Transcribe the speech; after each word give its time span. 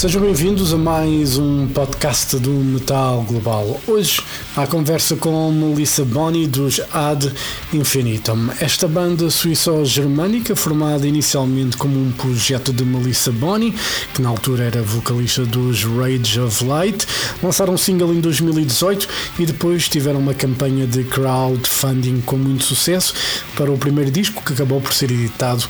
Sejam 0.00 0.22
bem-vindos 0.22 0.72
a 0.72 0.78
mais 0.78 1.36
um 1.36 1.68
podcast 1.68 2.38
do 2.38 2.48
Metal 2.52 3.22
Global. 3.28 3.78
Hoje, 3.86 4.22
a 4.56 4.66
conversa 4.66 5.14
com 5.14 5.52
Melissa 5.52 6.06
Boni 6.06 6.46
dos 6.46 6.80
Ad 6.90 7.30
Infinitum. 7.70 8.48
Esta 8.58 8.88
banda 8.88 9.28
suíço-germânica, 9.28 10.56
formada 10.56 11.06
inicialmente 11.06 11.76
como 11.76 12.00
um 12.00 12.12
projeto 12.12 12.72
de 12.72 12.82
Melissa 12.82 13.30
Boni, 13.30 13.74
que 14.14 14.22
na 14.22 14.30
altura 14.30 14.64
era 14.64 14.80
vocalista 14.80 15.44
dos 15.44 15.84
Rage 15.84 16.40
of 16.40 16.64
Light, 16.64 17.06
lançaram 17.42 17.74
um 17.74 17.76
single 17.76 18.14
em 18.14 18.22
2018 18.22 19.06
e 19.38 19.44
depois 19.44 19.86
tiveram 19.86 20.20
uma 20.20 20.32
campanha 20.32 20.86
de 20.86 21.04
crowdfunding 21.04 22.22
com 22.22 22.38
muito 22.38 22.64
sucesso 22.64 23.12
para 23.54 23.70
o 23.70 23.76
primeiro 23.76 24.10
disco, 24.10 24.42
que 24.42 24.54
acabou 24.54 24.80
por 24.80 24.94
ser 24.94 25.10
editado 25.10 25.68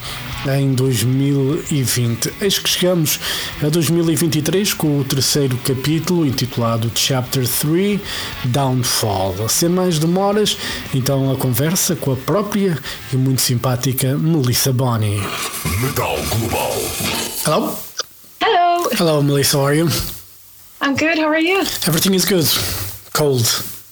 em 0.49 0.73
2020. 0.75 2.33
Eis 2.41 2.59
que 2.59 2.69
chegamos 2.69 3.21
a 3.63 3.69
2023 3.69 4.73
com 4.75 4.99
o 4.99 5.05
terceiro 5.05 5.57
capítulo 5.59 6.27
intitulado 6.27 6.91
Chapter 6.95 7.47
3 7.47 8.01
Downfall. 8.45 9.49
Sem 9.49 9.69
mais 9.69 9.99
demoras, 9.99 10.57
então 10.95 11.31
a 11.31 11.37
conversa 11.37 11.95
com 11.97 12.13
a 12.13 12.17
própria 12.17 12.79
e 13.13 13.17
muito 13.17 13.43
simpática 13.43 14.17
Melissa 14.17 14.73
Boni. 14.73 15.21
Metal 15.81 16.17
Global. 16.39 16.75
Hello? 17.47 17.79
Hello, 18.43 18.89
Hello, 18.99 19.23
Melissa, 19.23 19.59
how 19.59 19.67
are 19.67 19.77
you? 19.79 19.89
I'm 20.83 20.95
good. 20.97 21.19
How 21.19 21.29
are 21.29 21.41
you? 21.41 21.61
Everything 21.87 22.15
is 22.15 22.25
good. 22.25 22.47
Cold, 23.13 23.45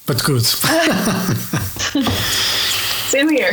but 0.07 0.23
good. 0.25 0.45
Same 3.11 3.29
here. 3.29 3.53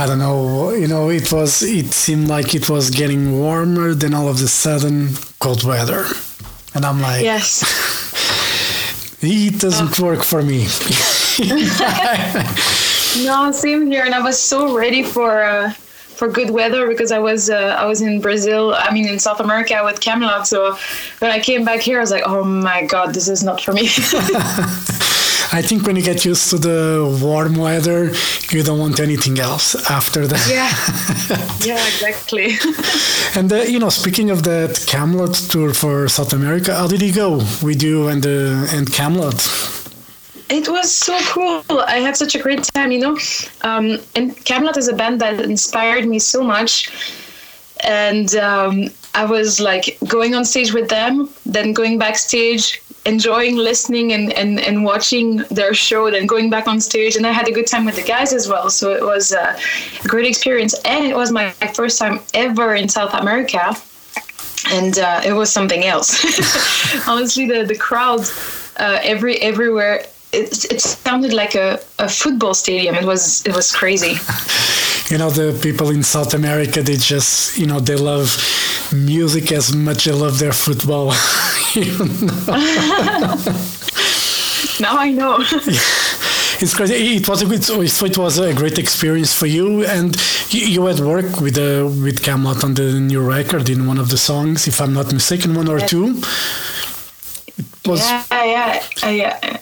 I 0.00 0.06
don't 0.06 0.18
know, 0.18 0.70
you 0.70 0.86
know, 0.86 1.10
it 1.10 1.32
was, 1.32 1.62
it 1.62 1.92
seemed 1.92 2.28
like 2.28 2.54
it 2.54 2.68
was 2.70 2.90
getting 2.90 3.38
warmer, 3.38 3.94
then 3.94 4.14
all 4.14 4.28
of 4.28 4.36
a 4.36 4.46
sudden, 4.48 5.14
cold 5.40 5.64
weather. 5.64 6.04
And 6.74 6.84
I'm 6.84 7.00
like, 7.00 7.22
Yes. 7.24 7.62
it 9.22 9.58
doesn't 9.60 9.98
work 9.98 10.22
for 10.22 10.42
me. 10.42 10.66
No, 13.24 13.50
same 13.52 13.86
here. 13.90 14.04
And 14.04 14.14
I 14.14 14.20
was 14.20 14.40
so 14.40 14.76
ready 14.76 15.02
for 15.02 15.42
uh, 15.42 15.70
for 15.72 16.28
good 16.28 16.50
weather 16.50 16.86
because 16.86 17.10
I 17.10 17.18
was 17.18 17.48
uh, 17.50 17.74
I 17.78 17.86
was 17.86 18.02
in 18.02 18.20
Brazil. 18.20 18.74
I 18.76 18.92
mean, 18.92 19.08
in 19.08 19.18
South 19.18 19.40
America 19.40 19.80
with 19.84 19.98
Kamelot. 20.00 20.46
So 20.46 20.76
when 21.20 21.30
I 21.30 21.40
came 21.40 21.64
back 21.64 21.80
here, 21.80 21.98
I 21.98 22.00
was 22.02 22.10
like, 22.10 22.24
oh 22.26 22.44
my 22.44 22.84
god, 22.84 23.14
this 23.14 23.28
is 23.28 23.42
not 23.42 23.60
for 23.60 23.72
me. 23.72 23.88
I 25.52 25.62
think 25.62 25.86
when 25.86 25.96
you 25.96 26.02
get 26.02 26.24
used 26.24 26.50
to 26.50 26.58
the 26.58 27.18
warm 27.22 27.54
weather, 27.56 28.12
you 28.50 28.62
don't 28.62 28.78
want 28.78 29.00
anything 29.00 29.38
else 29.38 29.74
after 29.90 30.26
that. 30.26 30.46
yeah. 30.48 30.70
Yeah. 31.66 31.84
Exactly. 31.86 32.56
And 33.34 33.52
uh, 33.52 33.56
you 33.56 33.78
know, 33.78 33.90
speaking 33.90 34.30
of 34.30 34.42
that 34.44 34.70
Kamelot 34.86 35.50
tour 35.50 35.72
for 35.74 36.08
South 36.08 36.32
America, 36.32 36.74
how 36.74 36.86
did 36.88 37.02
it 37.02 37.14
go 37.14 37.36
with 37.62 37.82
you 37.82 38.08
and 38.08 38.24
uh, 38.26 38.76
and 38.76 38.86
Kamelot? 38.90 39.38
It 40.50 40.66
was 40.68 40.94
so 40.94 41.18
cool. 41.34 41.62
I 41.80 41.98
had 41.98 42.16
such 42.16 42.34
a 42.34 42.38
great 42.38 42.62
time, 42.74 42.90
you 42.90 43.00
know. 43.00 43.18
Um, 43.62 43.98
and 44.16 44.34
Kamelot 44.48 44.76
is 44.78 44.88
a 44.88 44.94
band 44.94 45.20
that 45.20 45.40
inspired 45.40 46.06
me 46.06 46.18
so 46.18 46.42
much. 46.42 46.88
And 47.84 48.34
um, 48.36 48.88
I 49.14 49.24
was 49.26 49.60
like 49.60 49.98
going 50.08 50.34
on 50.34 50.44
stage 50.44 50.72
with 50.72 50.88
them, 50.88 51.28
then 51.44 51.72
going 51.74 51.98
backstage, 51.98 52.80
enjoying 53.04 53.56
listening 53.56 54.12
and, 54.12 54.32
and, 54.32 54.60
and 54.60 54.84
watching 54.84 55.38
their 55.50 55.74
show, 55.74 56.10
then 56.10 56.26
going 56.26 56.50
back 56.50 56.66
on 56.66 56.80
stage. 56.80 57.16
And 57.16 57.26
I 57.26 57.32
had 57.32 57.48
a 57.48 57.52
good 57.52 57.66
time 57.66 57.84
with 57.84 57.96
the 57.96 58.02
guys 58.02 58.32
as 58.32 58.48
well. 58.48 58.70
So 58.70 58.92
it 58.92 59.02
was 59.02 59.32
a 59.32 59.58
great 60.06 60.26
experience. 60.26 60.74
And 60.84 61.04
it 61.04 61.16
was 61.16 61.32
my 61.32 61.50
first 61.74 61.98
time 61.98 62.20
ever 62.34 62.74
in 62.74 62.88
South 62.88 63.14
America. 63.14 63.74
And 64.70 64.98
uh, 64.98 65.22
it 65.24 65.32
was 65.32 65.50
something 65.50 65.84
else. 65.84 66.10
Honestly, 67.08 67.46
the, 67.46 67.64
the 67.64 67.76
crowd 67.76 68.20
uh, 68.76 68.98
every 69.02 69.36
everywhere 69.36 70.04
it, 70.32 70.70
it 70.70 70.80
sounded 70.80 71.32
like 71.32 71.54
a, 71.54 71.80
a 71.98 72.08
football 72.08 72.52
stadium. 72.52 72.94
It 72.94 73.04
was 73.04 73.46
it 73.46 73.54
was 73.54 73.74
crazy. 73.74 74.16
You 75.10 75.16
know, 75.16 75.30
the 75.30 75.58
people 75.62 75.88
in 75.88 76.02
South 76.02 76.34
America, 76.34 76.82
they 76.82 76.96
just, 76.96 77.56
you 77.56 77.66
know, 77.66 77.80
they 77.80 77.96
love 77.96 78.36
music 78.92 79.52
as 79.52 79.74
much 79.74 80.06
as 80.06 80.14
they 80.14 80.20
love 80.20 80.38
their 80.38 80.52
football. 80.52 81.12
Now 84.80 84.96
I 84.96 85.10
know. 85.10 85.44
It's 86.60 86.74
crazy. 86.74 87.16
It 87.16 87.28
was 87.28 87.40
a 87.42 87.46
good. 87.46 87.62
So 87.62 87.80
it 87.82 88.18
was 88.18 88.38
a 88.38 88.52
great 88.52 88.78
experience 88.80 89.32
for 89.32 89.46
you, 89.46 89.84
and 89.84 90.16
you, 90.50 90.66
you 90.66 90.86
had 90.86 90.98
work 90.98 91.40
with 91.40 91.56
uh, 91.56 91.86
with 91.86 92.20
Kamelot 92.20 92.64
on 92.64 92.74
the 92.74 92.98
new 92.98 93.20
record 93.20 93.68
in 93.68 93.86
one 93.86 93.98
of 93.98 94.08
the 94.08 94.18
songs, 94.18 94.66
if 94.66 94.80
I'm 94.80 94.92
not 94.92 95.12
mistaken, 95.12 95.54
one 95.54 95.68
or 95.68 95.78
two. 95.78 96.20
It 97.56 97.86
was 97.86 98.00
yeah, 98.00 98.24
yeah. 98.32 98.82
I, 99.04 99.20
uh, 99.24 99.58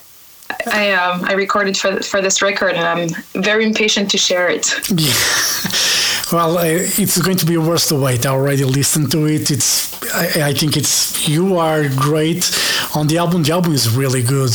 I 0.72 0.92
um 0.92 1.24
I 1.24 1.34
recorded 1.34 1.76
for 1.76 2.00
for 2.02 2.22
this 2.22 2.40
record, 2.40 2.72
and 2.72 2.86
I'm 2.86 3.42
very 3.42 3.66
impatient 3.66 4.10
to 4.12 4.18
share 4.18 4.48
it. 4.48 4.66
Yeah. 4.88 5.12
Well, 6.32 6.58
uh, 6.58 6.64
it's 6.64 7.22
going 7.22 7.36
to 7.36 7.46
be 7.46 7.56
worth 7.56 7.88
the 7.88 7.94
wait. 7.94 8.26
I 8.26 8.30
already 8.30 8.64
listened 8.64 9.12
to 9.12 9.26
it. 9.26 9.48
It's, 9.52 9.94
I, 10.12 10.48
I 10.48 10.54
think 10.54 10.76
it's, 10.76 11.28
you 11.28 11.56
are 11.56 11.88
great 11.88 12.50
on 12.96 13.06
the 13.06 13.18
album. 13.18 13.44
The 13.44 13.52
album 13.52 13.72
is 13.72 13.94
really 13.94 14.24
good. 14.24 14.50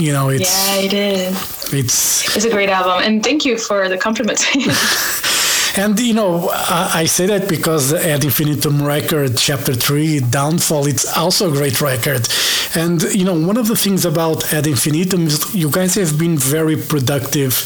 You 0.00 0.12
know, 0.12 0.30
it's, 0.30 0.50
Yeah, 0.68 0.82
it 0.82 0.92
is. 0.92 1.72
it's, 1.72 2.36
It's 2.36 2.44
a 2.44 2.50
great 2.50 2.70
album, 2.70 3.04
and 3.04 3.22
thank 3.22 3.44
you 3.44 3.56
for 3.56 3.88
the 3.88 3.96
compliment. 3.96 4.44
and 5.78 5.98
you 6.00 6.12
know, 6.14 6.48
I, 6.50 6.90
I 7.02 7.04
say 7.04 7.26
that 7.26 7.48
because 7.48 7.90
the 7.90 8.04
Ad 8.04 8.24
Infinitum 8.24 8.82
record, 8.82 9.36
chapter 9.36 9.74
three, 9.74 10.18
Downfall, 10.18 10.88
it's 10.88 11.16
also 11.16 11.52
a 11.52 11.56
great 11.56 11.80
record. 11.80 12.28
And 12.74 13.00
you 13.14 13.24
know, 13.24 13.38
one 13.46 13.56
of 13.58 13.68
the 13.68 13.76
things 13.76 14.04
about 14.04 14.52
Ad 14.52 14.66
Infinitum 14.66 15.28
is 15.28 15.54
you 15.54 15.70
guys 15.70 15.94
have 15.94 16.18
been 16.18 16.36
very 16.36 16.76
productive 16.76 17.62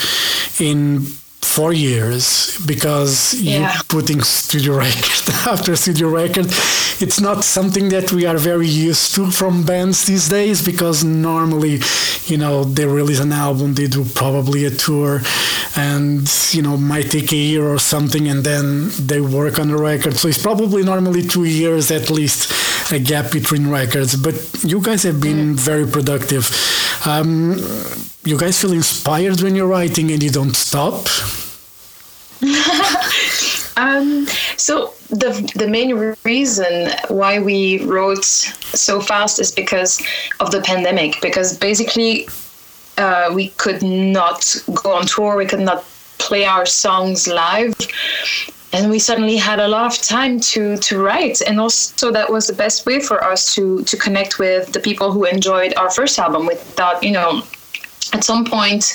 in 0.61 1.07
four 1.55 1.73
years 1.73 2.59
because 2.67 3.35
Yeah. 3.35 3.73
you 3.75 3.81
putting 3.89 4.21
studio 4.23 4.77
record 4.87 5.23
after 5.47 5.77
studio 5.77 6.09
record 6.09 6.47
it's 7.05 7.21
not 7.21 7.45
something 7.45 7.89
that 7.91 8.11
we 8.13 8.27
are 8.27 8.39
very 8.39 8.67
used 8.69 9.15
to 9.15 9.31
from 9.31 9.65
bands 9.65 10.05
these 10.07 10.29
days 10.29 10.65
because 10.65 11.05
normally 11.05 11.81
you 12.27 12.37
know 12.39 12.65
they 12.65 12.87
release 12.87 13.21
an 13.21 13.33
album 13.33 13.75
they 13.75 13.87
do 13.87 14.05
probably 14.23 14.65
a 14.65 14.71
tour 14.71 15.21
and 15.77 16.29
you 16.53 16.63
know 16.63 16.77
might 16.77 17.11
take 17.11 17.33
a 17.33 17.37
year 17.37 17.65
or 17.75 17.79
something 17.79 18.29
and 18.29 18.45
then 18.45 18.89
they 19.11 19.21
work 19.21 19.59
on 19.59 19.69
the 19.69 19.77
record 19.77 20.15
so 20.17 20.29
it's 20.29 20.43
probably 20.43 20.83
normally 20.83 21.23
two 21.23 21.45
years 21.45 21.91
at 21.91 22.11
least 22.11 22.53
a 22.93 22.99
gap 22.99 23.31
between 23.33 23.71
records 23.71 24.17
but 24.17 24.35
you 24.65 24.81
guys 24.81 25.03
have 25.03 25.21
been 25.21 25.55
very 25.55 25.87
productive 25.87 26.51
um, 27.05 27.57
you 28.25 28.37
guys 28.39 28.61
feel 28.61 28.73
inspired 28.73 29.41
when 29.41 29.55
you're 29.55 29.69
writing 29.69 30.11
and 30.11 30.23
you 30.23 30.31
don't 30.31 30.57
stop 30.57 31.07
Um, 33.77 34.27
so 34.57 34.95
the 35.11 35.51
the 35.55 35.69
main 35.69 36.15
reason 36.25 36.91
why 37.09 37.39
we 37.39 37.85
wrote 37.85 38.25
so 38.25 39.01
fast 39.01 39.39
is 39.39 39.53
because 39.53 40.03
of 40.41 40.51
the 40.51 40.63
pandemic. 40.63 41.21
Because 41.21 41.59
basically, 41.59 42.27
uh, 42.97 43.31
we 43.35 43.49
could 43.51 43.83
not 43.83 44.57
go 44.83 44.93
on 44.93 45.07
tour. 45.07 45.37
We 45.37 45.47
could 45.47 45.61
not 45.61 45.85
play 46.19 46.47
our 46.47 46.65
songs 46.65 47.29
live, 47.29 47.75
and 48.73 48.91
we 48.91 48.99
suddenly 48.99 49.37
had 49.37 49.61
a 49.61 49.69
lot 49.69 49.87
of 49.87 50.03
time 50.03 50.41
to 50.41 50.77
to 50.79 51.03
write. 51.03 51.41
And 51.41 51.61
also, 51.61 52.11
that 52.11 52.31
was 52.31 52.47
the 52.47 52.53
best 52.53 52.87
way 52.87 53.01
for 53.01 53.23
us 53.23 53.55
to 53.55 53.83
to 53.85 53.97
connect 53.97 54.39
with 54.39 54.73
the 54.73 54.81
people 54.81 55.13
who 55.13 55.25
enjoyed 55.25 55.75
our 55.77 55.91
first 55.91 56.19
album. 56.19 56.47
Without 56.47 57.03
you 57.03 57.13
know, 57.13 57.43
at 58.13 58.25
some 58.25 58.45
point 58.45 58.93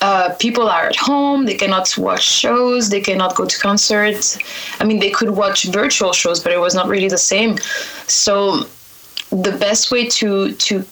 uh, 0.00 0.34
people 0.38 0.68
are 0.68 0.86
at 0.86 0.96
home 0.96 1.46
they 1.46 1.54
cannot 1.54 1.96
watch 1.96 2.22
shows 2.22 2.90
they 2.90 3.00
cannot 3.00 3.34
go 3.34 3.44
to 3.46 3.58
concerts 3.58 4.38
i 4.80 4.84
mean 4.84 4.98
they 4.98 5.10
could 5.10 5.30
watch 5.30 5.64
virtual 5.64 6.12
shows 6.12 6.38
but 6.42 6.52
it 6.52 6.60
was 6.60 6.74
not 6.74 6.86
really 6.86 7.08
the 7.08 7.18
same 7.18 7.56
so 8.06 8.64
the 9.30 9.56
best 9.58 9.90
way 9.90 10.06
to 10.06 10.52
to 10.52 10.84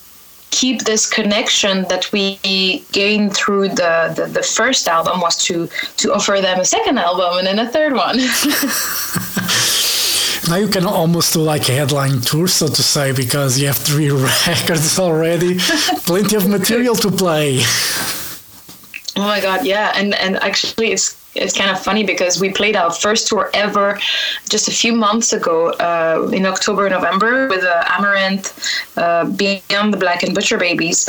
keep 0.55 0.85
this 0.85 1.05
connection 1.19 1.83
that 1.89 2.05
we 2.13 2.39
gained 2.93 3.37
through 3.37 3.69
the, 3.69 4.13
the, 4.17 4.27
the 4.39 4.43
first 4.43 4.87
album 4.89 5.21
was 5.21 5.37
to 5.47 5.69
to 5.97 6.15
offer 6.15 6.41
them 6.41 6.61
a 6.61 6.65
second 6.65 6.97
album 6.99 7.39
and 7.39 7.47
then 7.49 7.59
a 7.59 7.69
third 7.69 7.93
one 7.93 8.19
Now 10.47 10.57
you 10.57 10.69
can 10.69 10.85
almost 10.85 11.33
do 11.33 11.41
like 11.41 11.71
a 11.71 11.73
headline 11.73 12.21
tour, 12.21 12.49
so 12.49 12.69
to 12.69 12.83
say, 12.83 13.13
because 13.13 13.59
you 13.59 13.67
have 13.67 13.79
three 13.79 14.11
records 14.47 14.99
already, 14.99 15.57
plenty 16.05 16.37
of 16.37 16.47
material 16.47 16.95
to 16.97 17.11
play. 17.11 17.61
Oh 19.17 19.25
my 19.25 19.41
god, 19.41 19.65
yeah, 19.65 19.93
and 19.95 20.15
and 20.15 20.37
actually 20.43 20.93
it's 20.93 21.17
it's 21.35 21.53
kind 21.57 21.71
of 21.71 21.83
funny 21.83 22.05
because 22.05 22.41
we 22.41 22.51
played 22.51 22.77
our 22.77 22.93
first 22.93 23.29
tour 23.29 23.51
ever 23.55 23.99
just 24.49 24.69
a 24.69 24.71
few 24.71 24.95
months 24.95 25.33
ago 25.33 25.71
uh, 25.73 26.31
in 26.33 26.47
October, 26.47 26.89
November 26.89 27.49
with 27.49 27.65
uh, 27.65 27.85
Amaranthe, 27.85 28.53
uh, 28.97 29.25
Beyond 29.25 29.93
the 29.93 29.99
Black 29.99 30.23
and 30.23 30.35
Butcher 30.35 30.59
Babies. 30.59 31.09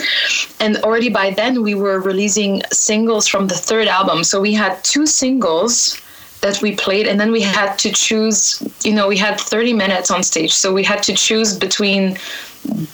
And 0.60 0.78
already 0.78 1.10
by 1.10 1.32
then 1.32 1.62
we 1.62 1.76
were 1.76 2.00
releasing 2.00 2.62
singles 2.72 3.28
from 3.28 3.48
the 3.48 3.56
third 3.56 3.88
album. 3.88 4.24
So 4.24 4.42
we 4.42 4.54
had 4.54 4.84
two 4.84 5.06
singles 5.06 6.02
that 6.42 6.62
we 6.62 6.76
played 6.76 7.08
and 7.08 7.20
then 7.20 7.32
we 7.32 7.42
had 7.42 7.78
to 7.80 7.92
choose 7.92 8.62
you 8.84 8.94
know 8.94 9.08
we 9.08 9.18
had 9.18 9.40
30 9.40 9.74
minutes 9.74 10.12
on 10.12 10.22
stage 10.22 10.54
so 10.54 10.72
we 10.72 10.84
had 10.84 11.02
to 11.02 11.14
choose 11.16 11.58
between 11.58 12.18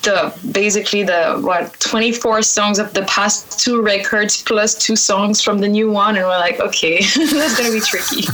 the 0.03 0.33
basically 0.51 1.03
the 1.03 1.39
what 1.41 1.79
24 1.79 2.41
songs 2.41 2.79
of 2.79 2.94
the 2.94 3.03
past 3.03 3.59
two 3.59 3.81
records 3.81 4.41
plus 4.44 4.75
two 4.75 4.95
songs 4.95 5.41
from 5.41 5.59
the 5.59 5.68
new 5.68 5.89
one 5.91 6.15
and 6.18 6.25
we're 6.25 6.38
like 6.39 6.59
okay 6.59 7.01
that's 7.15 7.57
gonna 7.57 7.71
be 7.71 7.79
tricky. 7.79 8.23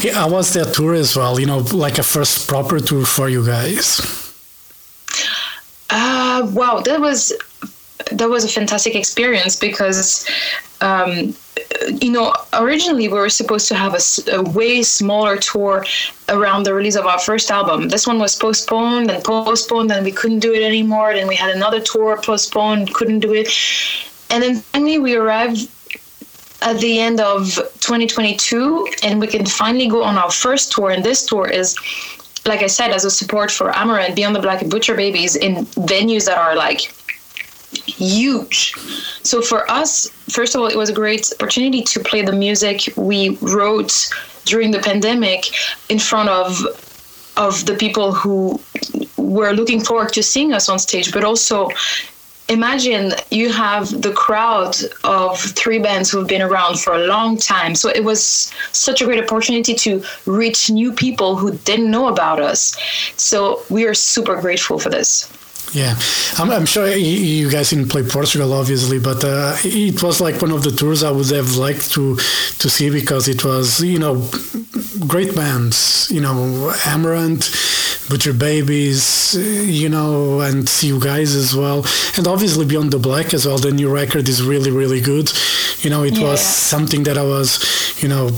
Yeah 0.00 0.24
i 0.24 0.28
was 0.28 0.52
that 0.52 0.74
tour 0.74 0.94
as 0.94 1.16
well 1.16 1.40
you 1.40 1.46
know 1.46 1.58
like 1.72 1.98
a 1.98 2.04
first 2.04 2.46
proper 2.46 2.78
tour 2.78 3.04
for 3.04 3.28
you 3.28 3.44
guys. 3.44 4.00
Uh 5.90 6.48
wow 6.52 6.80
that 6.80 7.00
was 7.00 7.32
that 8.12 8.28
was 8.30 8.44
a 8.44 8.48
fantastic 8.48 8.94
experience 8.94 9.56
because 9.56 10.24
um, 10.80 11.34
you 12.00 12.10
know, 12.10 12.32
originally 12.52 13.08
we 13.08 13.18
were 13.18 13.28
supposed 13.28 13.68
to 13.68 13.74
have 13.74 13.94
a, 13.94 14.00
a, 14.32 14.42
way 14.42 14.82
smaller 14.82 15.36
tour 15.36 15.84
around 16.28 16.62
the 16.64 16.74
release 16.74 16.96
of 16.96 17.06
our 17.06 17.18
first 17.18 17.50
album. 17.50 17.88
This 17.88 18.06
one 18.06 18.18
was 18.18 18.36
postponed 18.36 19.10
and 19.10 19.22
postponed, 19.24 19.90
and 19.90 20.04
we 20.04 20.12
couldn't 20.12 20.40
do 20.40 20.52
it 20.52 20.62
anymore. 20.62 21.14
Then 21.14 21.26
we 21.26 21.34
had 21.34 21.54
another 21.54 21.80
tour 21.80 22.20
postponed, 22.22 22.94
couldn't 22.94 23.20
do 23.20 23.34
it. 23.34 23.48
And 24.30 24.42
then 24.42 24.56
finally 24.56 24.98
we 24.98 25.16
arrived 25.16 25.68
at 26.62 26.78
the 26.80 27.00
end 27.00 27.20
of 27.20 27.54
2022, 27.80 28.88
and 29.02 29.20
we 29.20 29.26
can 29.26 29.46
finally 29.46 29.88
go 29.88 30.02
on 30.02 30.16
our 30.16 30.30
first 30.30 30.72
tour. 30.72 30.90
And 30.90 31.04
this 31.04 31.24
tour 31.26 31.48
is 31.48 31.76
like 32.46 32.62
I 32.62 32.66
said, 32.66 32.92
as 32.92 33.04
a 33.04 33.10
support 33.10 33.50
for 33.50 33.70
Amaranthe, 33.72 34.14
Beyond 34.14 34.34
the 34.34 34.40
Black 34.40 34.62
and 34.62 34.70
Butcher 34.70 34.94
Babies 34.94 35.36
in 35.36 35.66
venues 35.66 36.24
that 36.26 36.38
are 36.38 36.56
like 36.56 36.92
huge. 37.72 38.74
So 39.22 39.42
for 39.42 39.70
us, 39.70 40.08
first 40.30 40.54
of 40.54 40.60
all, 40.60 40.68
it 40.68 40.76
was 40.76 40.90
a 40.90 40.94
great 40.94 41.30
opportunity 41.38 41.82
to 41.82 42.00
play 42.00 42.22
the 42.22 42.32
music 42.32 42.88
we 42.96 43.36
wrote 43.40 44.08
during 44.44 44.70
the 44.70 44.78
pandemic 44.78 45.46
in 45.88 45.98
front 45.98 46.28
of 46.28 46.62
of 47.36 47.66
the 47.66 47.74
people 47.74 48.12
who 48.12 48.60
were 49.16 49.52
looking 49.52 49.80
forward 49.80 50.12
to 50.12 50.22
seeing 50.22 50.52
us 50.52 50.68
on 50.68 50.78
stage, 50.78 51.12
but 51.12 51.22
also 51.22 51.68
imagine 52.48 53.12
you 53.30 53.52
have 53.52 54.02
the 54.02 54.12
crowd 54.12 54.74
of 55.04 55.38
three 55.38 55.78
bands 55.78 56.10
who've 56.10 56.26
been 56.26 56.42
around 56.42 56.80
for 56.80 56.94
a 56.94 57.06
long 57.06 57.36
time. 57.36 57.74
So 57.74 57.90
it 57.90 58.02
was 58.02 58.52
such 58.72 59.02
a 59.02 59.04
great 59.04 59.22
opportunity 59.22 59.74
to 59.74 60.02
reach 60.26 60.70
new 60.70 60.92
people 60.92 61.36
who 61.36 61.52
didn't 61.58 61.90
know 61.90 62.08
about 62.08 62.40
us. 62.40 62.76
So 63.16 63.62
we 63.70 63.86
are 63.86 63.94
super 63.94 64.40
grateful 64.40 64.78
for 64.78 64.90
this. 64.90 65.30
Yeah, 65.72 65.98
I'm, 66.38 66.50
I'm, 66.50 66.64
sure 66.64 66.88
you 66.88 67.50
guys 67.50 67.70
didn't 67.70 67.88
play 67.88 68.02
Portugal, 68.02 68.54
obviously, 68.54 68.98
but 68.98 69.22
uh, 69.22 69.54
it 69.64 70.02
was 70.02 70.20
like 70.20 70.40
one 70.40 70.50
of 70.50 70.62
the 70.62 70.70
tours 70.70 71.02
I 71.02 71.10
would 71.10 71.30
have 71.30 71.56
liked 71.56 71.90
to 71.92 72.16
to 72.16 72.70
see 72.70 72.88
because 72.88 73.28
it 73.28 73.44
was, 73.44 73.82
you 73.82 73.98
know, 73.98 74.28
great 75.06 75.34
bands, 75.34 76.08
you 76.10 76.20
know, 76.20 76.72
Amaranthe, 76.84 78.08
Butcher 78.08 78.32
Babies, 78.32 79.34
you 79.34 79.90
know, 79.90 80.40
and 80.40 80.66
see 80.66 80.86
you 80.86 81.00
guys 81.00 81.34
as 81.34 81.54
well, 81.54 81.84
and 82.16 82.26
obviously 82.26 82.64
Beyond 82.64 82.92
the 82.92 82.98
Black 82.98 83.34
as 83.34 83.46
well. 83.46 83.58
The 83.58 83.70
new 83.70 83.92
record 83.92 84.28
is 84.28 84.42
really, 84.42 84.70
really 84.70 85.02
good. 85.02 85.30
You 85.80 85.90
know, 85.90 86.02
it 86.02 86.16
yeah. 86.16 86.24
was 86.24 86.40
something 86.40 87.02
that 87.02 87.18
I 87.18 87.22
was, 87.22 88.02
you 88.02 88.08
know, 88.08 88.30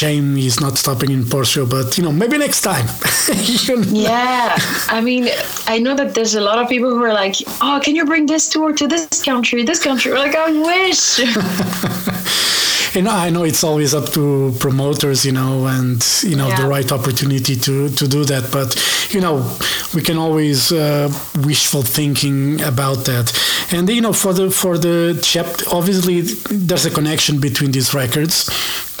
shame 0.00 0.34
he's 0.34 0.60
not 0.60 0.78
stopping 0.78 1.10
in 1.10 1.22
Portugal, 1.26 1.68
but 1.68 1.98
you 1.98 2.04
know, 2.04 2.12
maybe 2.12 2.38
next 2.38 2.62
time. 2.62 2.86
you 3.44 3.76
know? 3.76 3.82
Yeah, 4.10 4.56
I 4.88 5.00
mean, 5.02 5.28
I 5.66 5.78
know 5.78 5.94
that 5.94 6.14
there's 6.14 6.34
a 6.34 6.40
lot 6.40 6.58
of 6.58 6.68
people 6.68 6.90
who 6.90 7.02
are 7.04 7.12
like, 7.12 7.36
"Oh, 7.60 7.78
can 7.84 7.94
you 7.94 8.04
bring 8.06 8.24
this 8.26 8.48
tour 8.48 8.72
to 8.80 8.86
this 8.88 9.22
country, 9.30 9.62
this 9.62 9.80
country?" 9.88 10.10
We're 10.12 10.24
like, 10.26 10.36
"I 10.36 10.50
wish." 10.70 11.20
and 12.94 13.08
I 13.08 13.30
know 13.30 13.44
it's 13.44 13.62
always 13.62 13.94
up 13.94 14.10
to 14.10 14.54
promoters, 14.58 15.24
you 15.24 15.32
know, 15.32 15.66
and 15.66 16.04
you 16.22 16.36
know 16.36 16.48
yeah. 16.48 16.60
the 16.60 16.68
right 16.68 16.90
opportunity 16.90 17.56
to 17.56 17.88
to 17.90 18.08
do 18.08 18.24
that. 18.24 18.50
But 18.50 18.74
you 19.14 19.20
know, 19.20 19.56
we 19.94 20.02
can 20.02 20.18
always 20.18 20.72
uh, 20.72 21.12
wishful 21.44 21.82
thinking 21.82 22.60
about 22.62 23.04
that. 23.06 23.32
And 23.72 23.88
you 23.88 24.00
know, 24.00 24.12
for 24.12 24.32
the 24.32 24.50
for 24.50 24.78
the 24.78 25.18
chapter, 25.22 25.64
obviously 25.72 26.22
there's 26.50 26.86
a 26.86 26.90
connection 26.90 27.40
between 27.40 27.72
these 27.72 27.94
records. 27.94 28.48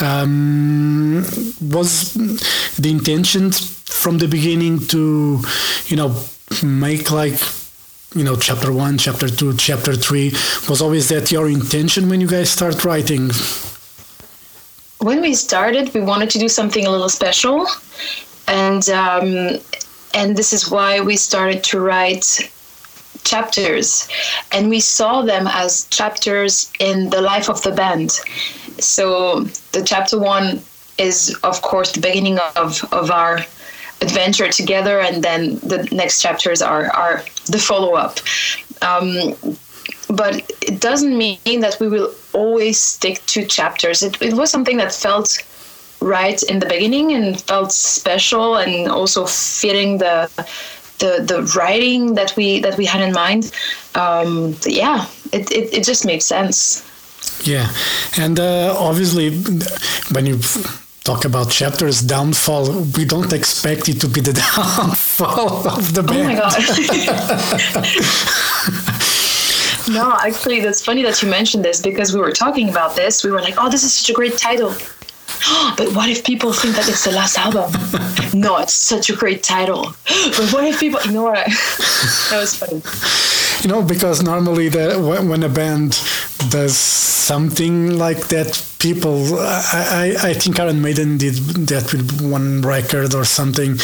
Um, 0.00 1.24
was 1.60 2.14
the 2.14 2.90
intention 2.90 3.52
from 3.52 4.18
the 4.18 4.28
beginning 4.28 4.86
to, 4.86 5.42
you 5.86 5.96
know, 5.96 6.16
make 6.62 7.10
like 7.10 7.38
you 8.14 8.24
know 8.24 8.34
chapter 8.34 8.72
one 8.72 8.98
chapter 8.98 9.28
two 9.28 9.54
chapter 9.56 9.94
three 9.94 10.30
was 10.68 10.80
always 10.82 11.08
that 11.10 11.30
your 11.30 11.48
intention 11.48 12.08
when 12.08 12.20
you 12.20 12.26
guys 12.26 12.50
start 12.50 12.84
writing 12.84 13.30
when 15.00 15.20
we 15.20 15.34
started 15.34 15.92
we 15.94 16.00
wanted 16.00 16.30
to 16.30 16.38
do 16.38 16.48
something 16.48 16.86
a 16.86 16.90
little 16.90 17.08
special. 17.08 17.66
And 18.46 18.88
um, 18.90 19.58
and 20.14 20.36
this 20.36 20.52
is 20.52 20.70
why 20.70 21.00
we 21.00 21.16
started 21.16 21.62
to 21.64 21.80
write 21.80 22.50
chapters. 23.24 24.08
And 24.52 24.68
we 24.68 24.80
saw 24.80 25.22
them 25.22 25.46
as 25.46 25.86
chapters 25.88 26.72
in 26.78 27.10
the 27.10 27.20
life 27.20 27.48
of 27.48 27.62
the 27.62 27.72
band. 27.72 28.10
So 28.80 29.44
the 29.72 29.82
chapter 29.84 30.18
one 30.18 30.60
is 30.98 31.36
of 31.42 31.62
course 31.62 31.92
the 31.92 32.00
beginning 32.00 32.38
of 32.56 32.82
of 32.92 33.10
our 33.10 33.40
adventure 34.02 34.48
together, 34.48 35.00
and 35.00 35.22
then 35.22 35.56
the 35.56 35.86
next 35.92 36.20
chapters 36.20 36.62
are 36.62 36.90
are 36.90 37.22
the 37.46 37.58
follow 37.58 37.94
up. 37.94 38.18
Um, 38.82 39.34
but 40.08 40.50
it 40.62 40.80
doesn't 40.80 41.16
mean 41.16 41.60
that 41.60 41.76
we 41.80 41.88
will 41.88 42.12
always 42.32 42.80
stick 42.80 43.24
to 43.26 43.44
chapters. 43.44 44.02
It, 44.02 44.20
it 44.20 44.34
was 44.34 44.50
something 44.50 44.76
that 44.78 44.92
felt 44.92 45.42
right 46.00 46.42
in 46.44 46.58
the 46.58 46.66
beginning 46.66 47.12
and 47.12 47.40
felt 47.40 47.72
special, 47.72 48.56
and 48.56 48.88
also 48.88 49.26
fitting 49.26 49.98
the 49.98 50.30
the 50.98 51.22
the 51.22 51.42
writing 51.56 52.14
that 52.14 52.34
we 52.36 52.60
that 52.60 52.76
we 52.76 52.86
had 52.86 53.00
in 53.00 53.12
mind. 53.12 53.52
Um, 53.94 54.56
yeah, 54.66 55.06
it, 55.32 55.50
it 55.50 55.74
it 55.74 55.84
just 55.84 56.04
made 56.04 56.22
sense. 56.22 56.86
Yeah, 57.44 57.68
and 58.18 58.38
uh, 58.38 58.74
obviously, 58.78 59.30
when 60.12 60.26
you 60.26 60.40
talk 61.04 61.24
about 61.24 61.50
chapters 61.50 62.02
downfall 62.02 62.84
we 62.96 63.06
don't 63.06 63.32
expect 63.32 63.88
it 63.88 63.98
to 63.98 64.06
be 64.06 64.20
the 64.20 64.32
downfall 64.54 65.66
of 65.66 65.94
the 65.94 66.02
band 66.02 66.20
oh 66.20 66.24
my 66.24 66.34
god 66.34 66.52
no 69.90 70.16
actually 70.20 70.60
that's 70.60 70.84
funny 70.84 71.02
that 71.02 71.20
you 71.22 71.28
mentioned 71.28 71.64
this 71.64 71.80
because 71.80 72.14
we 72.14 72.20
were 72.20 72.32
talking 72.32 72.68
about 72.68 72.96
this 72.96 73.24
we 73.24 73.30
were 73.30 73.40
like 73.40 73.54
oh 73.58 73.68
this 73.68 73.82
is 73.82 73.92
such 73.92 74.10
a 74.10 74.12
great 74.12 74.36
title 74.36 74.74
but 75.76 75.94
what 75.94 76.08
if 76.08 76.24
people 76.24 76.52
think 76.52 76.76
that 76.76 76.88
it's 76.88 77.04
the 77.04 77.12
last 77.12 77.38
album? 77.38 77.70
no, 78.34 78.58
it's 78.58 78.74
such 78.74 79.10
a 79.10 79.16
great 79.16 79.42
title. 79.42 79.94
But 80.36 80.52
what 80.52 80.64
if 80.64 80.80
people, 80.80 81.00
you 81.04 81.12
know 81.12 81.22
what? 81.24 81.38
I, 81.38 81.44
that 82.30 82.38
was 82.40 82.54
funny. 82.54 82.82
You 83.62 83.68
know, 83.68 83.82
because 83.82 84.22
normally 84.22 84.68
the, 84.68 84.98
when 84.98 85.42
a 85.42 85.48
band 85.48 85.94
does 86.48 86.76
something 86.76 87.98
like 87.98 88.28
that, 88.28 88.64
people, 88.78 89.38
I, 89.38 90.16
I, 90.22 90.30
I 90.30 90.34
think 90.34 90.58
Iron 90.58 90.80
Maiden 90.80 91.18
did 91.18 91.34
that 91.68 91.92
with 91.92 92.20
one 92.20 92.62
record 92.62 93.14
or 93.14 93.24
something, 93.24 93.78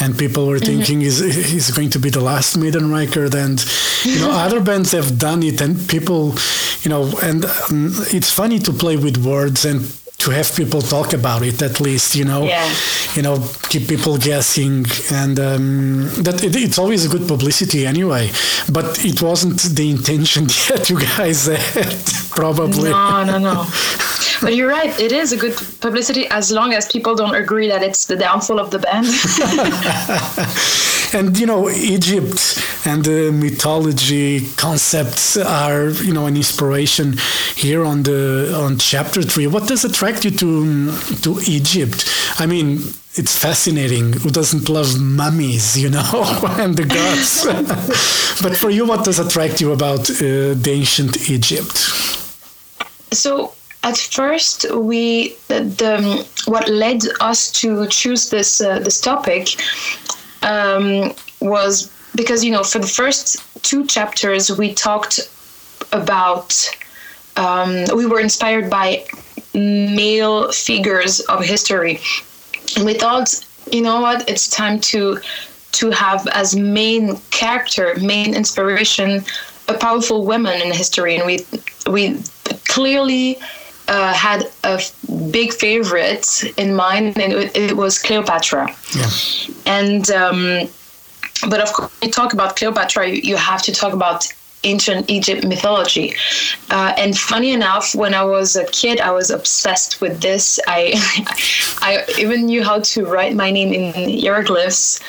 and 0.00 0.18
people 0.18 0.46
were 0.46 0.56
mm-hmm. 0.56 0.64
thinking 0.64 0.98
mm-hmm. 1.00 1.06
is 1.06 1.20
is 1.52 1.70
going 1.70 1.90
to 1.90 1.98
be 1.98 2.10
the 2.10 2.20
last 2.20 2.56
Maiden 2.56 2.92
record, 2.92 3.34
and 3.34 3.64
you 4.04 4.18
know 4.20 4.30
other 4.46 4.60
bands 4.60 4.92
have 4.92 5.18
done 5.18 5.42
it, 5.42 5.60
and 5.60 5.88
people, 5.88 6.34
you 6.82 6.90
know, 6.90 7.12
and 7.22 7.44
um, 7.44 7.92
it's 8.12 8.32
funny 8.32 8.58
to 8.58 8.72
play 8.72 8.96
with 8.96 9.24
words 9.24 9.64
and 9.64 9.80
to 10.20 10.30
have 10.30 10.54
people 10.54 10.80
talk 10.80 11.12
about 11.12 11.42
it 11.42 11.62
at 11.62 11.80
least 11.80 12.14
you 12.14 12.24
know. 12.24 12.44
Yeah. 12.44 12.68
you 13.14 13.22
know 13.22 13.36
keep 13.68 13.88
people 13.88 14.16
guessing 14.18 14.86
and 15.10 15.38
um, 15.38 16.08
that 16.24 16.42
it, 16.44 16.54
it's 16.56 16.78
always 16.78 17.04
a 17.06 17.08
good 17.08 17.26
publicity 17.26 17.86
anyway 17.86 18.30
but 18.70 19.04
it 19.04 19.20
wasn't 19.22 19.60
the 19.76 19.90
intention 19.90 20.44
that 20.70 20.88
you 20.90 20.98
guys 20.98 21.46
had 21.46 22.02
probably. 22.30 22.90
No 22.90 23.24
no 23.24 23.38
no. 23.38 23.66
But 24.42 24.54
you're 24.54 24.68
right 24.68 24.98
it 24.98 25.12
is 25.12 25.32
a 25.32 25.36
good 25.36 25.56
publicity 25.80 26.26
as 26.28 26.50
long 26.50 26.72
as 26.72 26.86
people 26.90 27.14
don't 27.14 27.34
agree 27.34 27.68
that 27.68 27.82
it's 27.82 28.06
the 28.06 28.16
downfall 28.16 28.58
of 28.60 28.70
the 28.70 28.78
band 28.78 29.06
and 31.12 31.38
you 31.38 31.46
know 31.46 31.68
egypt 31.70 32.62
and 32.84 33.04
the 33.04 33.30
mythology 33.32 34.48
concepts 34.56 35.36
are 35.36 35.88
you 35.90 36.12
know 36.12 36.26
an 36.26 36.36
inspiration 36.36 37.16
here 37.56 37.84
on 37.84 38.02
the 38.04 38.52
on 38.56 38.78
chapter 38.78 39.22
three. 39.22 39.46
What 39.46 39.66
does 39.66 39.84
attract 39.84 40.24
you 40.24 40.30
to 40.30 40.92
to 41.22 41.40
egypt? 41.46 42.08
I 42.38 42.46
mean 42.46 42.80
it's 43.14 43.36
fascinating. 43.36 44.12
Who 44.12 44.30
doesn't 44.30 44.68
love 44.68 45.00
mummies 45.00 45.76
you 45.76 45.90
know 45.90 46.10
and 46.58 46.76
the 46.76 46.84
gods? 46.84 47.46
But 48.42 48.56
for 48.56 48.70
you 48.70 48.86
what 48.86 49.04
does 49.04 49.18
attract 49.18 49.60
you 49.60 49.72
about 49.72 50.08
uh, 50.10 50.54
the 50.64 50.70
ancient 50.72 51.28
egypt? 51.28 51.76
So 53.12 53.52
at 53.82 53.96
first 53.96 54.70
we 54.74 55.36
the, 55.48 55.60
the 55.82 56.26
what 56.46 56.68
led 56.68 57.02
us 57.20 57.50
to 57.60 57.86
choose 57.88 58.30
this 58.30 58.60
uh, 58.60 58.78
this 58.78 59.00
topic 59.00 59.56
um, 60.42 61.12
was 61.40 61.92
because 62.14 62.44
you 62.44 62.50
know 62.50 62.62
for 62.62 62.78
the 62.78 62.86
first 62.86 63.38
two 63.62 63.86
chapters 63.86 64.50
we 64.56 64.74
talked 64.74 65.30
about 65.92 66.68
um, 67.36 67.84
we 67.94 68.06
were 68.06 68.20
inspired 68.20 68.68
by 68.68 69.04
male 69.54 70.50
figures 70.52 71.20
of 71.20 71.44
history. 71.44 72.00
And 72.76 72.84
we 72.84 72.94
thought 72.94 73.34
you 73.70 73.82
know 73.82 74.00
what 74.00 74.28
it's 74.28 74.48
time 74.48 74.80
to 74.80 75.18
to 75.72 75.90
have 75.90 76.26
as 76.28 76.56
main 76.56 77.16
character 77.30 77.94
main 78.00 78.34
inspiration 78.34 79.24
a 79.68 79.74
powerful 79.74 80.26
woman 80.26 80.60
in 80.60 80.72
history. 80.72 81.16
And 81.16 81.26
we 81.26 81.46
we 81.88 82.20
clearly 82.68 83.38
uh, 83.94 84.12
had 84.14 84.40
a 84.64 84.74
f- 84.80 84.92
big 85.38 85.50
favorite 85.52 86.26
in 86.56 86.68
mind 86.74 87.18
and 87.18 87.32
it, 87.32 87.56
it 87.56 87.76
was 87.76 87.98
cleopatra 88.06 88.64
Yeah. 89.00 89.10
and 89.78 90.04
um, 90.22 90.68
but 91.52 91.60
of 91.60 91.72
course, 91.72 91.90
when 92.00 92.08
you 92.08 92.12
talk 92.12 92.32
about 92.34 92.50
Cleopatra, 92.56 93.08
you, 93.08 93.18
you 93.30 93.36
have 93.36 93.62
to 93.62 93.72
talk 93.72 93.92
about 94.00 94.20
ancient 94.64 95.08
Egypt 95.08 95.44
mythology. 95.44 96.14
Uh, 96.68 96.92
and 96.98 97.16
funny 97.16 97.52
enough, 97.52 97.94
when 97.94 98.14
I 98.14 98.24
was 98.24 98.56
a 98.56 98.66
kid, 98.66 99.00
I 99.00 99.10
was 99.10 99.30
obsessed 99.30 100.00
with 100.00 100.20
this. 100.20 100.60
I 100.66 100.92
I 101.82 102.04
even 102.18 102.46
knew 102.46 102.62
how 102.62 102.80
to 102.80 103.06
write 103.06 103.34
my 103.34 103.50
name 103.50 103.72
in 103.72 104.20
hieroglyphs, 104.20 105.00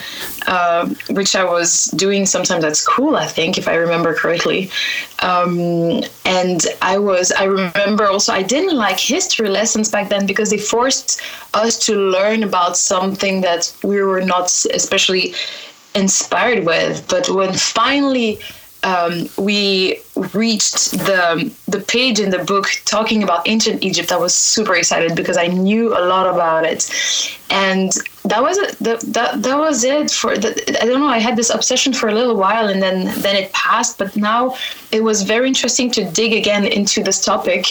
uh, 0.47 0.87
which 1.09 1.35
I 1.35 1.43
was 1.43 1.85
doing 1.95 2.25
sometimes 2.25 2.63
at 2.63 2.77
school, 2.77 3.15
I 3.15 3.27
think, 3.27 3.57
if 3.57 3.67
I 3.67 3.75
remember 3.75 4.13
correctly. 4.13 4.71
Um, 5.19 6.03
and 6.25 6.65
I 6.81 6.97
was, 6.97 7.31
I 7.31 7.43
remember 7.43 8.07
also, 8.07 8.33
I 8.33 8.41
didn't 8.41 8.75
like 8.75 8.99
history 8.99 9.49
lessons 9.49 9.91
back 9.91 10.09
then 10.09 10.25
because 10.25 10.49
they 10.49 10.57
forced 10.57 11.21
us 11.53 11.77
to 11.85 11.95
learn 11.95 12.43
about 12.43 12.77
something 12.77 13.41
that 13.41 13.71
we 13.83 14.01
were 14.01 14.21
not 14.21 14.45
especially 14.73 15.35
inspired 15.93 16.65
with. 16.65 17.07
But 17.07 17.29
when 17.29 17.53
finally 17.53 18.39
um, 18.83 19.29
we 19.37 20.01
reached 20.33 20.91
the 20.91 21.51
the 21.67 21.79
page 21.81 22.19
in 22.19 22.29
the 22.31 22.43
book 22.43 22.67
talking 22.85 23.23
about 23.23 23.47
ancient 23.47 23.83
Egypt, 23.83 24.11
I 24.11 24.17
was 24.17 24.33
super 24.33 24.75
excited 24.75 25.15
because 25.15 25.37
I 25.37 25.47
knew 25.47 25.89
a 25.95 26.01
lot 26.05 26.27
about 26.27 26.65
it, 26.65 26.89
and 27.49 27.91
that 28.25 28.41
was 28.41 28.57
it. 28.57 28.79
That, 28.79 29.01
that, 29.01 29.43
that 29.43 29.57
was 29.57 29.83
it 29.83 30.11
for 30.11 30.37
the, 30.37 30.49
I 30.81 30.85
don't 30.85 30.99
know. 30.99 31.07
I 31.07 31.19
had 31.19 31.35
this 31.35 31.49
obsession 31.49 31.93
for 31.93 32.09
a 32.09 32.13
little 32.13 32.35
while, 32.35 32.67
and 32.67 32.81
then 32.81 33.05
then 33.21 33.35
it 33.35 33.53
passed. 33.53 33.97
But 33.97 34.15
now 34.15 34.57
it 34.91 35.03
was 35.03 35.21
very 35.21 35.47
interesting 35.47 35.91
to 35.91 36.03
dig 36.05 36.33
again 36.33 36.65
into 36.65 37.03
this 37.03 37.23
topic, 37.23 37.65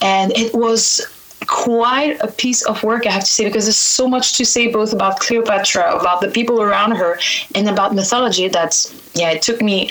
and 0.00 0.32
it 0.36 0.54
was 0.54 1.06
quite 1.46 2.18
a 2.20 2.26
piece 2.26 2.62
of 2.64 2.82
work, 2.82 3.06
I 3.06 3.10
have 3.10 3.24
to 3.24 3.30
say, 3.30 3.44
because 3.44 3.66
there's 3.66 3.76
so 3.76 4.08
much 4.08 4.36
to 4.38 4.44
say 4.44 4.66
both 4.66 4.92
about 4.92 5.20
Cleopatra, 5.20 5.94
about 5.94 6.20
the 6.20 6.28
people 6.28 6.60
around 6.60 6.92
her, 6.92 7.20
and 7.54 7.68
about 7.68 7.94
mythology. 7.94 8.48
That 8.48 8.74
yeah, 9.14 9.30
it 9.30 9.42
took 9.42 9.60
me 9.60 9.90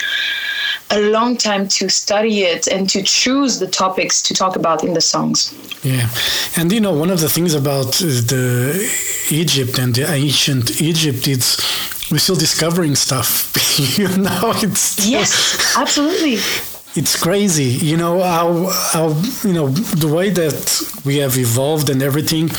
a 0.91 0.99
long 1.09 1.37
time 1.37 1.67
to 1.67 1.89
study 1.89 2.43
it 2.43 2.67
and 2.67 2.89
to 2.89 3.01
choose 3.03 3.59
the 3.59 3.67
topics 3.67 4.21
to 4.23 4.33
talk 4.33 4.55
about 4.55 4.83
in 4.83 4.93
the 4.93 5.01
songs. 5.01 5.53
Yeah, 5.83 6.09
and 6.57 6.71
you 6.71 6.79
know 6.79 6.93
one 6.93 7.09
of 7.09 7.19
the 7.19 7.29
things 7.29 7.53
about 7.53 8.01
uh, 8.01 8.05
the 8.05 8.89
Egypt 9.31 9.79
and 9.79 9.93
the 9.93 10.11
ancient 10.11 10.81
Egypt 10.81 11.27
is 11.27 11.57
we're 12.11 12.19
still 12.19 12.35
discovering 12.35 12.95
stuff. 12.95 13.51
you 13.97 14.07
know, 14.17 14.53
it's 14.55 15.07
Yes, 15.07 15.75
absolutely. 15.77 16.37
It's 16.95 17.21
crazy. 17.21 17.71
You 17.85 17.97
know 17.97 18.21
how 18.21 18.67
how 18.93 19.07
you 19.43 19.53
know 19.53 19.67
the 19.69 20.07
way 20.07 20.29
that 20.29 20.81
we 21.05 21.17
have 21.17 21.37
evolved 21.37 21.89
and 21.89 22.01
everything. 22.01 22.49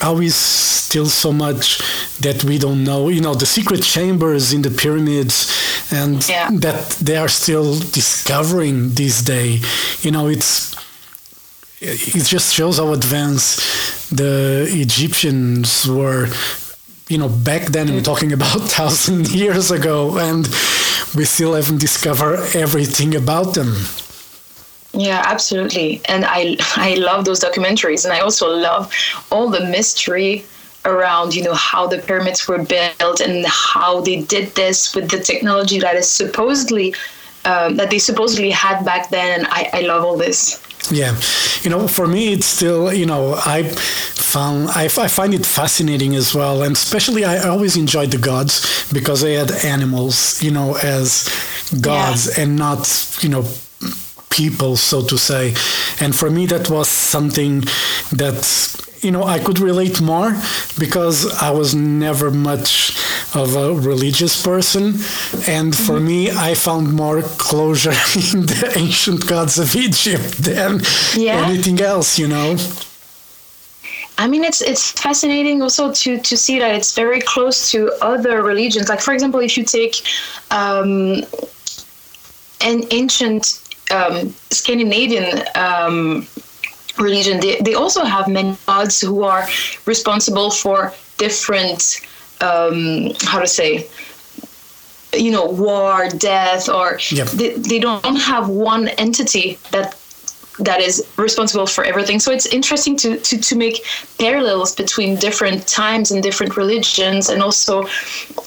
How 0.00 0.18
is 0.18 0.34
still 0.34 1.06
so 1.06 1.32
much 1.32 1.82
that 2.20 2.42
we 2.44 2.58
don't 2.58 2.84
know. 2.84 3.08
You 3.08 3.20
know 3.20 3.34
the 3.34 3.46
secret 3.46 3.82
chambers 3.82 4.52
in 4.52 4.62
the 4.62 4.70
pyramids, 4.70 5.36
and 5.92 6.26
Yeah. 6.28 6.48
that 6.60 6.90
they 7.02 7.16
are 7.16 7.28
still 7.28 7.78
discovering 7.78 8.94
this 8.94 9.22
day. 9.22 9.60
You 10.02 10.12
know 10.12 10.28
it's 10.28 10.74
it 11.80 12.24
just 12.26 12.54
shows 12.54 12.78
how 12.78 12.92
advanced 12.92 13.60
the 14.14 14.66
Egyptians 14.70 15.86
were. 15.86 16.28
You 17.08 17.18
know, 17.18 17.28
back 17.28 17.62
then 17.72 17.88
we're 17.88 18.02
mm. 18.02 18.04
talking 18.04 18.32
about 18.32 18.60
thousand 18.78 19.32
years 19.32 19.72
ago, 19.72 20.16
and 20.18 20.46
we 21.14 21.24
still 21.24 21.54
haven't 21.54 21.78
discovered 21.78 22.40
everything 22.54 23.14
about 23.16 23.54
them. 23.54 23.74
Yeah, 24.92 25.22
absolutely. 25.24 26.00
And 26.06 26.24
I 26.24 26.56
I 26.76 26.94
love 26.94 27.24
those 27.24 27.40
documentaries 27.40 28.04
and 28.04 28.12
I 28.12 28.20
also 28.20 28.48
love 28.48 28.92
all 29.30 29.50
the 29.50 29.64
mystery 29.66 30.44
around, 30.84 31.34
you 31.34 31.42
know, 31.42 31.54
how 31.54 31.86
the 31.86 31.98
pyramids 31.98 32.48
were 32.48 32.62
built 32.62 33.20
and 33.20 33.44
how 33.46 34.00
they 34.00 34.22
did 34.22 34.54
this 34.54 34.94
with 34.94 35.10
the 35.10 35.20
technology 35.20 35.78
that 35.78 35.94
is 35.94 36.08
supposedly 36.08 36.94
um, 37.44 37.76
that 37.76 37.90
they 37.90 37.98
supposedly 37.98 38.50
had 38.50 38.84
back 38.84 39.10
then 39.10 39.40
and 39.40 39.46
I, 39.50 39.70
I 39.72 39.80
love 39.82 40.04
all 40.04 40.16
this. 40.16 40.59
Yeah, 40.90 41.20
you 41.62 41.70
know, 41.70 41.86
for 41.86 42.06
me, 42.06 42.32
it's 42.32 42.46
still, 42.46 42.92
you 42.92 43.06
know, 43.06 43.34
I 43.34 43.64
found 43.64 44.70
I, 44.70 44.84
I 44.84 45.08
find 45.08 45.34
it 45.34 45.44
fascinating 45.44 46.14
as 46.16 46.34
well, 46.34 46.62
and 46.62 46.74
especially 46.74 47.24
I 47.24 47.48
always 47.48 47.76
enjoyed 47.76 48.10
the 48.10 48.18
gods 48.18 48.90
because 48.92 49.20
they 49.20 49.34
had 49.34 49.52
animals, 49.64 50.42
you 50.42 50.50
know, 50.50 50.76
as 50.76 51.28
gods 51.80 52.38
and 52.38 52.56
not, 52.56 53.18
you 53.20 53.28
know, 53.28 53.44
people, 54.30 54.76
so 54.76 55.02
to 55.02 55.18
say. 55.18 55.54
And 56.04 56.14
for 56.16 56.30
me, 56.30 56.46
that 56.46 56.70
was 56.70 56.88
something 56.88 57.60
that 58.12 58.40
you 59.02 59.10
know 59.10 59.24
I 59.24 59.38
could 59.38 59.58
relate 59.58 60.00
more 60.00 60.30
because 60.78 61.18
I 61.42 61.50
was 61.50 61.74
never 61.74 62.30
much 62.30 62.96
of 63.34 63.56
a 63.56 63.72
religious 63.74 64.40
person, 64.42 64.94
and 65.46 65.74
for 65.74 65.98
me, 66.00 66.30
I 66.30 66.54
found 66.54 66.92
more 66.92 67.22
closure 67.22 67.90
in 68.32 68.46
the 68.46 68.72
ancient 68.76 69.26
gods 69.26 69.58
of 69.58 69.74
Egypt 69.76 70.42
than 70.42 70.80
Yeah. 71.16 71.46
anything 71.46 71.80
else. 71.80 72.18
You 72.18 72.28
know. 72.28 72.56
I 74.18 74.26
mean, 74.28 74.44
it's 74.44 74.60
it's 74.60 74.90
fascinating 74.92 75.62
also 75.62 75.92
to 75.92 76.18
to 76.18 76.36
see 76.36 76.58
that 76.58 76.74
it's 76.74 76.92
very 76.94 77.20
close 77.20 77.70
to 77.72 77.90
other 78.02 78.42
religions. 78.42 78.88
Like, 78.88 79.00
for 79.00 79.14
example, 79.14 79.40
if 79.40 79.56
you 79.56 79.64
take 79.64 79.94
um, 80.50 81.22
an 82.60 82.84
ancient 82.90 83.58
um, 83.90 84.34
Scandinavian 84.50 85.42
um, 85.54 86.26
religion, 87.00 87.40
they, 87.40 87.56
they 87.60 87.74
also 87.74 88.04
have 88.04 88.28
many 88.28 88.56
gods 88.66 89.00
who 89.00 89.22
are 89.24 89.46
responsible 89.86 90.50
for 90.50 90.92
different, 91.18 92.00
um, 92.40 93.10
how 93.22 93.38
to 93.38 93.46
say, 93.46 93.86
you 95.12 95.30
know, 95.30 95.46
war, 95.46 96.08
death, 96.16 96.68
or 96.68 96.98
Yep. 97.10 97.28
they, 97.28 97.54
they 97.54 97.78
don't 97.78 98.16
have 98.16 98.48
one 98.48 98.88
entity 98.88 99.58
that 99.72 99.96
that 100.58 100.80
is 100.80 101.06
responsible 101.16 101.66
for 101.66 101.84
everything. 101.84 102.20
So 102.20 102.32
it's 102.32 102.46
interesting 102.46 102.96
to, 102.98 103.18
to, 103.18 103.38
to 103.38 103.56
make 103.56 103.82
parallels 104.18 104.74
between 104.74 105.16
different 105.16 105.66
times 105.66 106.10
and 106.10 106.22
different 106.22 106.56
religions, 106.56 107.30
and 107.30 107.42
also 107.42 107.86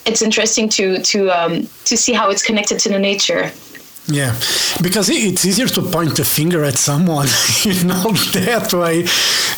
it's 0.06 0.22
interesting 0.22 0.70
to 0.70 1.02
to 1.02 1.30
um, 1.30 1.68
to 1.86 1.98
see 1.98 2.14
how 2.14 2.30
it's 2.30 2.44
connected 2.44 2.80
to 2.82 2.90
the 2.90 3.00
nature. 3.00 3.52
Yeah, 4.08 4.36
because 4.82 5.10
it's 5.10 5.46
easier 5.46 5.68
to 5.68 5.82
point 5.82 6.18
the 6.18 6.26
finger 6.26 6.64
at 6.66 6.78
someone, 6.78 7.28
you 7.64 7.86
know, 7.86 8.12
that 8.34 8.74
way. 8.74 9.04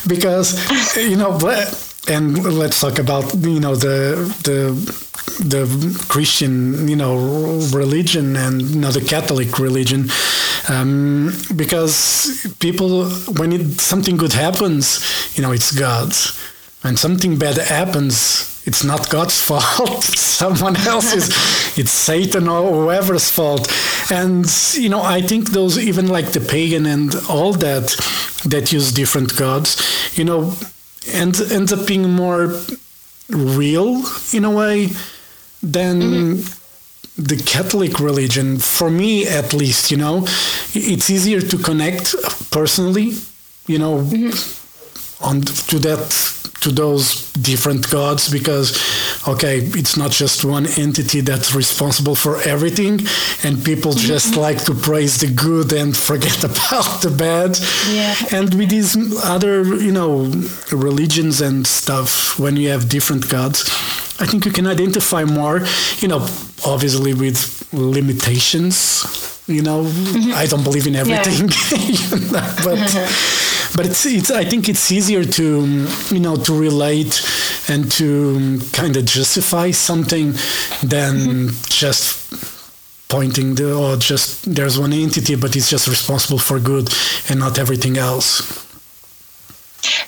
Because 0.06 0.54
you 0.96 1.16
know, 1.16 1.36
and 2.08 2.38
let's 2.58 2.80
talk 2.80 2.98
about 2.98 3.34
you 3.34 3.58
know 3.58 3.74
the 3.74 4.14
the 4.44 4.70
the 5.44 6.06
Christian 6.08 6.86
you 6.86 6.94
know 6.96 7.16
religion 7.72 8.36
and 8.36 8.62
you 8.62 8.78
know 8.80 8.92
the 8.92 9.00
Catholic 9.00 9.58
religion, 9.58 10.10
um, 10.68 11.32
because 11.56 12.46
people 12.60 13.10
when 13.38 13.52
it, 13.52 13.80
something 13.80 14.16
good 14.16 14.32
happens, 14.32 15.34
you 15.36 15.42
know, 15.42 15.52
it's 15.52 15.72
God's. 15.72 16.38
and 16.84 16.98
something 16.98 17.36
bad 17.36 17.56
happens, 17.56 18.55
it's 18.66 18.82
not 18.82 19.08
God's 19.08 19.40
fault. 19.40 20.04
It's 20.08 20.20
someone 20.20 20.76
else's. 20.76 21.28
it's 21.78 21.92
Satan 21.92 22.48
or 22.48 22.62
whoever's 22.70 23.30
fault. 23.30 23.72
And 24.10 24.44
you 24.74 24.88
know, 24.88 25.02
I 25.02 25.22
think 25.22 25.50
those 25.50 25.78
even 25.78 26.08
like 26.08 26.32
the 26.32 26.40
pagan 26.40 26.84
and 26.84 27.14
all 27.30 27.52
that 27.54 27.96
that 28.44 28.72
use 28.72 28.92
different 28.92 29.36
gods, 29.36 29.70
you 30.18 30.24
know, 30.24 30.52
and 31.12 31.40
ends 31.50 31.72
up 31.72 31.86
being 31.86 32.10
more 32.10 32.60
real 33.28 34.02
in 34.32 34.44
a 34.44 34.50
way 34.50 34.90
than 35.62 36.00
mm-hmm. 36.00 37.22
the 37.22 37.42
Catholic 37.42 37.98
religion. 38.00 38.58
For 38.58 38.90
me, 38.90 39.26
at 39.26 39.54
least, 39.54 39.90
you 39.90 39.96
know, 39.96 40.24
it's 40.74 41.08
easier 41.08 41.40
to 41.40 41.58
connect 41.58 42.14
personally, 42.50 43.14
you 43.66 43.78
know, 43.78 43.98
mm-hmm. 43.98 45.24
on 45.24 45.40
to 45.42 45.78
that 45.78 46.35
to 46.60 46.70
those 46.70 47.30
different 47.32 47.88
gods 47.90 48.28
because 48.30 48.76
okay, 49.28 49.58
it's 49.74 49.96
not 49.96 50.10
just 50.10 50.44
one 50.44 50.66
entity 50.78 51.20
that's 51.20 51.54
responsible 51.54 52.14
for 52.14 52.40
everything, 52.42 53.00
and 53.44 53.64
people 53.64 53.92
Mm-hmm. 53.92 54.06
just 54.14 54.36
like 54.36 54.64
to 54.64 54.74
praise 54.74 55.18
the 55.18 55.26
good 55.32 55.72
and 55.72 55.96
forget 56.10 56.44
about 56.44 57.02
the 57.02 57.10
bad. 57.10 57.58
Yeah. 57.90 58.14
And 58.38 58.54
with 58.54 58.70
these 58.70 58.96
other, 59.24 59.62
you 59.82 59.92
know, 59.92 60.30
religions 60.72 61.40
and 61.40 61.66
stuff, 61.66 62.38
when 62.38 62.56
you 62.56 62.68
have 62.70 62.88
different 62.88 63.28
gods, 63.28 63.64
I 64.18 64.26
think 64.26 64.44
you 64.44 64.52
can 64.52 64.66
identify 64.66 65.24
more, 65.24 65.60
you 65.98 66.08
know, 66.08 66.20
obviously 66.64 67.14
with 67.14 67.38
limitations. 67.72 69.04
You 69.48 69.62
know, 69.62 69.84
Mm-hmm. 69.84 70.32
I 70.34 70.46
don't 70.46 70.64
believe 70.64 70.86
in 70.88 70.96
everything, 70.96 71.48
you 71.92 72.32
know, 72.32 72.42
but 72.64 72.78
but 73.76 73.86
it's 73.86 74.06
it's 74.06 74.30
I 74.30 74.44
think 74.44 74.68
it's 74.68 74.90
easier 74.90 75.24
to 75.24 75.60
um, 75.60 75.88
you 76.10 76.20
know 76.20 76.36
to 76.36 76.58
relate 76.58 77.22
and 77.68 77.90
to 77.92 78.58
kind 78.72 78.96
of 78.96 79.04
justify 79.04 79.70
something 79.70 80.32
than 80.82 81.50
just 81.68 82.16
pointing 83.08 83.54
the 83.54 83.76
or 83.76 83.96
just 83.96 84.52
there's 84.52 84.78
one 84.78 84.92
entity 84.92 85.36
but 85.36 85.54
it's 85.54 85.70
just 85.70 85.86
responsible 85.86 86.38
for 86.38 86.58
good 86.58 86.92
and 87.28 87.38
not 87.38 87.58
everything 87.58 87.96
else. 87.98 88.64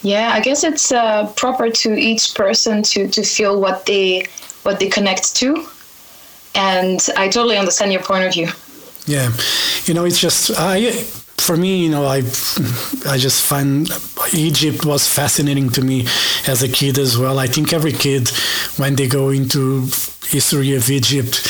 Yeah, 0.03 0.33
I 0.33 0.41
guess 0.41 0.65
it's 0.65 0.91
uh, 0.91 1.33
proper 1.37 1.71
to 1.71 1.95
each 1.95 2.35
person 2.35 2.83
to 2.85 3.09
to 3.09 3.23
feel 3.23 3.61
what 3.61 3.87
they 3.87 4.27
what 4.63 4.81
they 4.81 4.89
connect 4.89 5.37
to, 5.37 5.67
and 6.55 7.01
I 7.17 7.29
totally 7.29 7.57
understand 7.57 7.93
your 7.93 8.03
point 8.03 8.25
of 8.25 8.33
view. 8.33 8.49
Yeah, 9.07 9.31
you 9.85 9.95
know, 9.95 10.05
it's 10.05 10.19
just 10.19 10.51
I. 10.57 11.05
For 11.41 11.57
me, 11.57 11.83
you 11.85 11.91
know, 11.91 12.05
I 12.07 12.19
I 13.09 13.17
just 13.17 13.43
find 13.45 13.89
Egypt 14.35 14.85
was 14.85 15.07
fascinating 15.13 15.71
to 15.71 15.83
me 15.83 16.07
as 16.47 16.63
a 16.63 16.69
kid 16.69 16.99
as 16.99 17.17
well. 17.17 17.39
I 17.39 17.47
think 17.47 17.73
every 17.73 17.93
kid, 17.93 18.29
when 18.77 18.97
they 18.97 19.07
go 19.09 19.31
into 19.31 19.83
history 20.27 20.75
of 20.75 20.91
Egypt, 20.91 21.41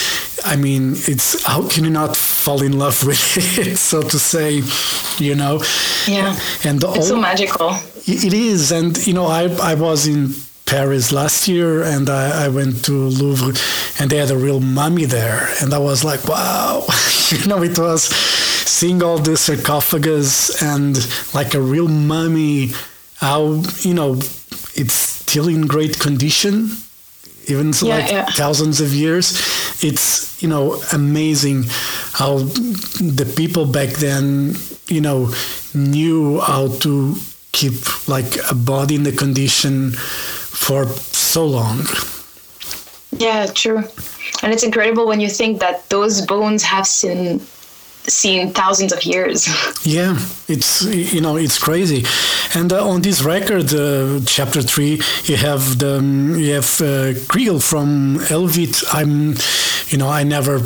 I 0.44 0.56
mean, 0.56 0.92
it's 1.08 1.42
how 1.44 1.66
can 1.68 1.84
you 1.84 1.90
not 1.90 2.16
fall 2.16 2.62
in 2.62 2.78
love 2.78 3.02
with 3.06 3.58
it, 3.58 3.76
so 3.76 4.02
to 4.02 4.18
say, 4.18 4.62
you 5.24 5.34
know? 5.34 5.62
Yeah, 6.06 6.36
And 6.64 6.80
the 6.80 6.92
it's 6.94 7.08
so 7.08 7.16
magical. 7.16 7.70
it 8.06 8.32
is, 8.34 8.70
and 8.70 8.96
you 9.06 9.14
know, 9.14 9.26
I 9.26 9.48
I 9.72 9.74
was 9.74 10.06
in 10.06 10.34
Paris 10.66 11.12
last 11.12 11.48
year, 11.48 11.82
and 11.82 12.08
I, 12.10 12.44
I 12.44 12.48
went 12.50 12.84
to 12.84 12.92
Louvre, 12.92 13.54
and 13.98 14.10
they 14.10 14.18
had 14.18 14.30
a 14.30 14.36
real 14.36 14.60
mummy 14.60 15.06
there, 15.06 15.48
and 15.60 15.72
I 15.72 15.78
was 15.78 16.04
like, 16.04 16.24
wow, 16.28 16.84
you 17.30 17.46
know, 17.46 17.62
it 17.62 17.78
was 17.78 18.10
seeing 18.68 19.02
all 19.02 19.18
the 19.18 19.36
sarcophagus 19.36 20.62
and 20.62 20.96
like 21.34 21.54
a 21.54 21.60
real 21.60 21.88
mummy, 21.88 22.72
how 23.16 23.62
you 23.80 23.94
know, 23.94 24.14
it's 24.74 24.94
still 24.94 25.48
in 25.48 25.66
great 25.66 25.98
condition, 25.98 26.70
even 27.46 27.72
Yeah, 27.82 27.96
like 27.96 28.10
yeah. 28.10 28.26
thousands 28.26 28.80
of 28.80 28.92
years. 28.92 29.32
It's 29.82 30.42
you 30.42 30.48
know 30.48 30.80
amazing 30.92 31.64
how 32.12 32.38
the 33.18 33.32
people 33.36 33.64
back 33.66 33.90
then, 33.90 34.54
you 34.86 35.00
know, 35.00 35.32
knew 35.74 36.40
how 36.40 36.68
to 36.84 37.14
keep 37.52 38.08
like 38.08 38.36
a 38.50 38.54
body 38.54 38.94
in 38.94 39.02
the 39.02 39.12
condition 39.12 39.92
for 39.92 40.86
so 40.86 41.46
long. 41.46 41.86
Yeah, 43.16 43.46
true. 43.46 43.82
And 44.42 44.52
it's 44.52 44.62
incredible 44.62 45.06
when 45.06 45.20
you 45.20 45.28
think 45.28 45.60
that 45.60 45.88
those 45.88 46.20
bones 46.26 46.62
have 46.62 46.86
seen 46.86 47.40
seen 48.08 48.52
thousands 48.52 48.92
of 48.92 49.02
years. 49.04 49.48
Yeah, 49.84 50.18
it's 50.48 50.82
you 50.84 51.20
know 51.20 51.36
it's 51.36 51.58
crazy, 51.58 52.04
and 52.54 52.72
uh, 52.72 52.86
on 52.86 53.00
this 53.00 53.22
record, 53.22 53.72
uh, 53.72 54.20
chapter 54.26 54.60
three, 54.60 55.00
you 55.24 55.36
have 55.36 55.78
the 55.78 55.98
um, 55.98 56.34
you 56.36 56.54
have 56.54 56.80
uh, 56.80 57.14
Chrigel 57.30 57.60
from 57.62 58.18
Eluveitie. 58.28 58.84
I'm, 58.92 59.36
you 59.88 59.98
know, 59.98 60.08
I 60.08 60.24
never 60.24 60.60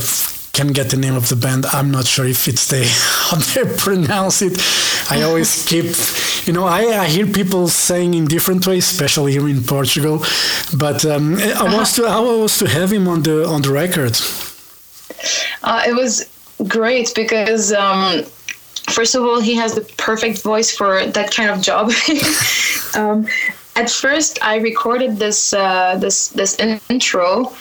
can 0.52 0.68
get 0.68 0.90
the 0.90 0.96
name 0.96 1.14
of 1.14 1.28
the 1.28 1.36
band. 1.36 1.66
I'm 1.66 1.90
not 1.90 2.06
sure 2.06 2.26
if 2.26 2.46
it's 2.48 2.66
the 2.68 2.84
how 3.30 3.36
they 3.36 3.76
pronounce 3.76 4.42
it. 4.42 4.58
I 5.10 5.22
always 5.22 5.64
keep, 5.70 5.94
you 6.46 6.52
know, 6.52 6.64
I, 6.64 7.04
I 7.04 7.06
hear 7.06 7.26
people 7.26 7.68
saying 7.68 8.14
in 8.14 8.26
different 8.26 8.66
ways, 8.66 8.90
especially 8.90 9.32
here 9.32 9.48
in 9.48 9.62
Portugal. 9.62 10.24
But 10.76 11.04
um, 11.04 11.36
I 11.36 11.76
was 11.76 11.94
to 11.94 12.04
I 12.04 12.20
was 12.20 12.58
to 12.58 12.68
have 12.68 12.92
him 12.92 13.08
on 13.08 13.22
the 13.22 13.46
on 13.46 13.62
the 13.62 13.70
record. 13.70 14.16
Uh, 15.62 15.82
it 15.86 15.94
was 15.94 16.26
great 16.68 17.12
because, 17.14 17.72
um, 17.72 18.24
first 18.90 19.14
of 19.14 19.22
all, 19.22 19.40
he 19.40 19.54
has 19.54 19.74
the 19.74 19.82
perfect 19.96 20.42
voice 20.42 20.74
for 20.74 21.06
that 21.06 21.34
kind 21.34 21.50
of 21.50 21.60
job. 21.60 21.90
um, 22.94 23.26
at 23.76 23.90
first, 23.90 24.38
I 24.42 24.56
recorded 24.58 25.16
this 25.18 25.52
uh, 25.52 25.96
this 25.98 26.28
this 26.28 26.58
intro, 26.58 27.52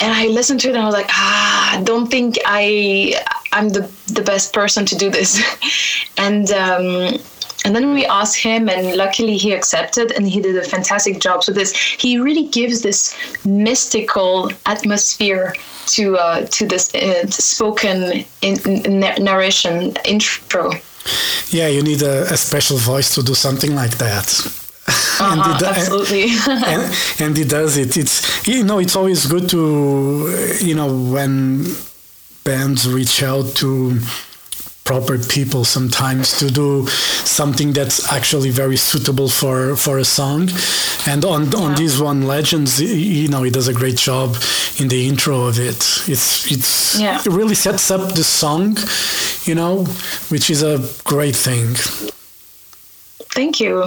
and 0.00 0.12
I 0.12 0.26
listened 0.26 0.60
to 0.60 0.68
it, 0.68 0.74
and 0.74 0.82
I 0.82 0.86
was 0.86 0.94
like, 0.94 1.10
ah, 1.10 1.78
I 1.78 1.82
don't 1.82 2.10
think 2.10 2.38
I 2.44 3.14
I'm 3.52 3.68
the 3.68 3.90
the 4.08 4.22
best 4.22 4.52
person 4.52 4.84
to 4.86 4.96
do 4.96 5.10
this, 5.10 5.40
and. 6.16 6.50
Um, 6.50 7.20
and 7.64 7.74
then 7.76 7.92
we 7.92 8.06
asked 8.06 8.38
him, 8.38 8.68
and 8.68 8.96
luckily 8.96 9.36
he 9.36 9.52
accepted, 9.52 10.12
and 10.12 10.28
he 10.28 10.40
did 10.40 10.56
a 10.56 10.64
fantastic 10.64 11.20
job. 11.20 11.44
So 11.44 11.52
this, 11.52 11.72
he 11.72 12.18
really 12.18 12.46
gives 12.48 12.82
this 12.82 13.14
mystical 13.44 14.50
atmosphere 14.66 15.54
to 15.88 16.16
uh, 16.16 16.46
to 16.46 16.66
this 16.66 16.94
uh, 16.94 17.26
spoken 17.26 18.24
in, 18.42 18.58
in 18.84 19.00
narration 19.00 19.94
intro. 20.04 20.72
Yeah, 21.48 21.68
you 21.68 21.82
need 21.82 22.02
a, 22.02 22.22
a 22.32 22.36
special 22.36 22.76
voice 22.76 23.14
to 23.14 23.22
do 23.22 23.34
something 23.34 23.74
like 23.74 23.98
that. 23.98 24.56
Uh-huh, 25.20 25.56
it, 25.56 25.62
absolutely. 25.62 26.24
and, 26.48 26.96
and 27.20 27.36
he 27.36 27.44
does 27.44 27.76
it. 27.76 27.96
It's 27.96 28.48
you 28.48 28.64
know 28.64 28.78
it's 28.78 28.96
always 28.96 29.26
good 29.26 29.48
to 29.50 30.56
you 30.60 30.74
know 30.74 30.92
when 31.12 31.66
bands 32.42 32.88
reach 32.90 33.22
out 33.22 33.54
to 33.56 34.00
proper 34.84 35.18
people 35.18 35.64
sometimes 35.64 36.38
to 36.38 36.50
do 36.50 36.86
something 37.24 37.72
that's 37.72 38.10
actually 38.12 38.50
very 38.50 38.76
suitable 38.76 39.28
for 39.28 39.76
for 39.76 39.98
a 39.98 40.04
song 40.04 40.48
and 41.06 41.24
on 41.24 41.42
on 41.54 41.70
Yeah. 41.70 41.76
this 41.76 42.00
one 42.00 42.26
legends 42.26 42.80
you 42.80 43.28
know 43.28 43.42
he 43.44 43.50
does 43.50 43.68
a 43.68 43.72
great 43.74 43.96
job 43.96 44.36
in 44.80 44.88
the 44.88 45.06
intro 45.08 45.46
of 45.48 45.58
it 45.58 45.76
it's 46.08 46.50
it's 46.50 46.98
Yeah. 46.98 47.20
it 47.20 47.32
really 47.32 47.54
sets 47.54 47.90
up 47.90 48.14
the 48.14 48.24
song 48.24 48.76
you 49.44 49.54
know 49.54 49.84
which 50.30 50.50
is 50.50 50.62
a 50.62 50.78
great 51.04 51.36
thing 51.36 51.76
Thank 53.32 53.60
you. 53.60 53.84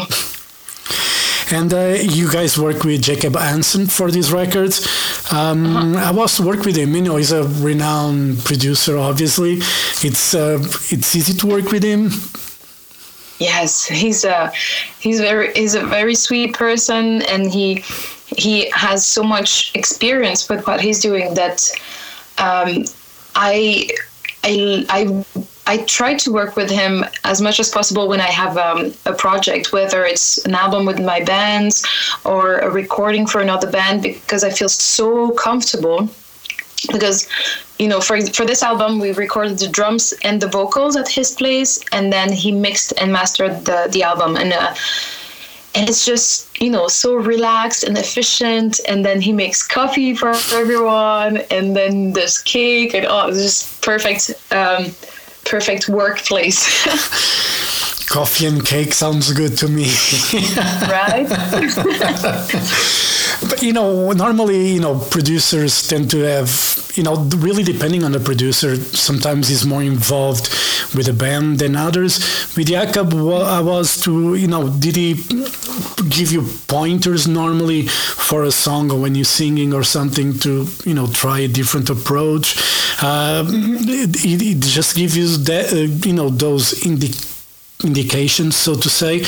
And 1.54 1.74
uh, 1.74 1.98
you 2.02 2.30
guys 2.32 2.58
work 2.58 2.84
with 2.84 3.02
Jacob 3.02 3.36
Hansen 3.36 3.86
for 3.88 4.10
these 4.10 4.32
records. 4.32 4.86
Um, 5.32 5.96
I 5.96 6.12
was 6.12 6.38
to 6.38 6.44
work 6.44 6.66
with 6.66 6.76
him. 6.76 6.96
You 6.96 7.02
know, 7.04 7.16
he's 7.18 7.32
a 7.32 7.44
renowned 7.44 8.44
producer. 8.44 8.98
Obviously, 8.98 9.60
it's 10.08 10.34
uh, 10.34 10.58
it's 10.90 11.16
easy 11.16 11.34
to 11.34 11.48
work 11.48 11.72
with 11.72 11.84
him. 11.84 12.10
Yes, 13.40 13.86
he's 13.86 14.24
a 14.24 14.52
he's 15.00 15.20
very 15.20 15.54
he's 15.54 15.76
a 15.76 15.86
very 15.86 16.16
sweet 16.16 16.54
person, 16.54 17.22
and 17.24 17.52
he 17.52 17.84
he 18.36 18.70
has 18.72 19.06
so 19.06 19.24
much 19.24 19.72
experience 19.76 20.50
with 20.50 20.66
what 20.66 20.82
he's 20.82 21.00
doing 21.00 21.34
that 21.36 21.70
um, 22.40 22.86
I 23.36 23.90
I 24.44 24.86
I 24.90 25.26
I 25.66 25.78
try 25.78 26.16
to 26.16 26.32
work 26.32 26.56
with 26.56 26.70
him 26.70 27.06
as 27.24 27.42
much 27.42 27.60
as 27.60 27.70
possible 27.70 28.08
when 28.08 28.20
I 28.20 28.32
have 28.32 28.58
um, 28.58 28.94
a 29.06 29.14
project, 29.14 29.72
whether 29.72 30.04
it's 30.06 30.38
an 30.46 30.56
album 30.56 30.86
with 30.86 31.00
my 31.00 31.22
bands 31.22 31.86
or 32.26 32.58
a 32.60 32.70
recording 32.70 33.26
for 33.26 33.40
another 33.40 33.70
band, 33.72 34.02
because 34.04 34.44
I 34.44 34.50
feel 34.50 34.70
so 34.70 35.32
comfortable. 35.32 36.10
Because, 36.92 37.30
you 37.80 37.88
know, 37.88 38.02
for 38.02 38.20
for 38.28 38.46
this 38.46 38.62
album, 38.62 39.00
we 39.00 39.14
recorded 39.14 39.58
the 39.58 39.70
drums 39.70 40.14
and 40.24 40.42
the 40.42 40.48
vocals 40.48 40.98
at 40.98 41.08
his 41.08 41.32
place, 41.32 41.80
and 41.94 42.12
then 42.12 42.34
he 42.34 42.52
mixed 42.52 42.92
and 43.00 43.14
mastered 43.14 43.66
the 43.66 43.88
the 43.92 44.04
album, 44.04 44.36
and. 44.36 44.54
Uh, 44.54 44.76
and 45.76 45.90
it's 45.90 46.06
just 46.06 46.62
you 46.62 46.70
know 46.70 46.88
so 46.88 47.16
relaxed 47.16 47.84
and 47.84 47.98
efficient 47.98 48.80
and 48.88 49.04
then 49.04 49.20
he 49.20 49.34
makes 49.34 49.66
coffee 49.66 50.14
for 50.14 50.30
everyone 50.52 51.38
and 51.50 51.76
then 51.76 52.14
there's 52.14 52.40
cake 52.44 52.94
and 52.94 53.08
oh 53.08 53.28
it's 53.28 53.42
just 53.42 53.82
perfect 53.82 54.32
um, 54.52 54.94
perfect 55.46 55.90
workplace 55.90 56.64
Coffee 58.08 58.46
and 58.46 58.66
cake 58.66 58.94
sounds 58.94 59.34
good 59.34 59.58
to 59.58 59.68
me. 59.68 59.86
right 60.88 61.28
but 63.50 63.62
you 63.62 63.74
know, 63.74 64.12
normally, 64.12 64.74
you 64.74 64.80
know, 64.80 65.00
producers 65.00 65.88
tend 65.88 66.10
to 66.12 66.20
have, 66.20 66.92
you 66.96 67.04
know, 67.04 67.16
really 67.38 67.64
depending 67.64 68.04
on 68.04 68.12
the 68.12 68.20
producer, 68.20 68.76
sometimes 68.76 69.48
he's 69.48 69.66
more 69.66 69.82
involved 69.82 70.50
with 70.96 71.08
the 71.08 71.14
band 71.14 71.60
than 71.60 71.76
others. 71.76 72.20
With 72.56 72.68
Jacob, 72.68 73.14
I 73.14 73.62
was 73.62 74.00
to, 74.02 74.36
you 74.36 74.48
know, 74.48 74.70
did 74.70 74.96
he 74.96 75.16
give 76.10 76.32
you 76.32 76.48
pointers 76.68 77.28
normally 77.28 77.88
for 77.88 78.44
a 78.44 78.52
song 78.52 78.92
or 78.92 79.00
when 79.00 79.16
you're 79.16 79.26
singing 79.26 79.74
or 79.74 79.84
something 79.84 80.38
to, 80.40 80.68
you 80.86 80.94
know, 80.94 81.08
try 81.08 81.40
a 81.40 81.48
different 81.48 81.90
approach? 81.90 82.56
It, 83.02 84.24
it 84.24 84.42
it 84.42 84.62
just 84.62 84.96
gives 84.96 85.18
you 85.18 85.28
that, 85.38 85.74
uh, 85.74 86.08
you 86.08 86.14
know, 86.14 86.30
those 86.30 86.86
indications 86.86 87.33
indications, 87.84 88.56
so 88.56 88.76
to 88.76 88.90
say, 88.90 89.24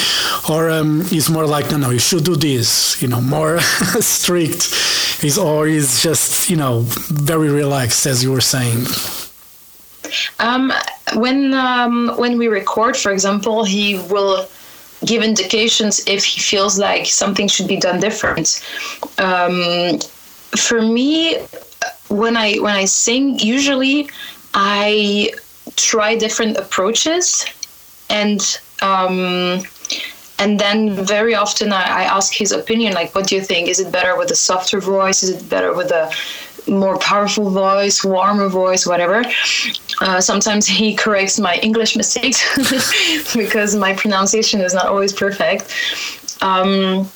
or 0.49 0.69
um, 0.69 1.01
is 1.11 1.29
more 1.29 1.45
like, 1.45 1.71
no, 1.71 1.77
no, 1.77 1.89
you 1.89 1.99
should 1.99 2.23
do 2.23 2.35
this, 2.35 3.01
you 3.01 3.07
know, 3.07 3.21
more 3.21 3.59
strict. 3.99 4.73
Is 5.23 5.37
or 5.37 5.65
is 5.67 6.03
just 6.03 6.49
you 6.49 6.57
know 6.57 6.81
very 6.81 7.49
relaxed, 7.49 8.05
as 8.05 8.21
you 8.21 8.31
were 8.31 8.41
saying. 8.41 8.85
Um, 10.39 10.73
when 11.15 11.53
um, 11.53 12.13
when 12.17 12.37
we 12.37 12.47
record, 12.47 12.97
for 12.97 13.11
example, 13.11 13.63
he 13.63 13.97
will 14.09 14.45
give 15.05 15.23
indications 15.23 16.03
if 16.07 16.23
he 16.25 16.41
feels 16.41 16.77
like 16.77 17.05
something 17.05 17.47
should 17.47 17.67
be 17.67 17.77
done 17.77 17.99
different. 17.99 18.61
Um, 19.17 19.99
for 20.57 20.81
me, 20.81 21.37
when 22.09 22.37
I 22.37 22.55
when 22.57 22.75
I 22.75 22.85
sing, 22.85 23.39
usually 23.39 24.09
I 24.53 25.31
try 25.75 26.15
different 26.15 26.57
approaches, 26.57 27.45
and 28.09 28.59
um, 28.81 29.63
and 30.37 30.59
then 30.59 31.05
very 31.05 31.33
often 31.33 31.71
I, 31.71 31.83
I 31.83 32.03
ask 32.03 32.33
his 32.33 32.51
opinion. 32.51 32.93
Like, 32.93 33.15
what 33.15 33.27
do 33.27 33.35
you 33.35 33.41
think? 33.41 33.69
Is 33.69 33.79
it 33.79 33.91
better 33.91 34.17
with 34.17 34.31
a 34.31 34.35
softer 34.35 34.79
voice? 34.79 35.23
Is 35.23 35.29
it 35.29 35.49
better 35.49 35.73
with 35.73 35.91
a 35.91 36.11
more 36.67 36.97
powerful 36.97 37.49
voice, 37.49 38.03
warmer 38.03 38.49
voice, 38.49 38.85
whatever. 38.85 39.23
Uh, 40.01 40.19
sometimes 40.19 40.65
he 40.65 40.95
corrects 40.95 41.39
my 41.39 41.55
English 41.57 41.95
mistakes 41.95 42.41
because 43.35 43.75
my 43.75 43.93
pronunciation 43.93 44.61
is 44.61 44.73
not 44.73 44.87
always 44.87 45.13
perfect. 45.13 45.71
Um, 46.41 47.07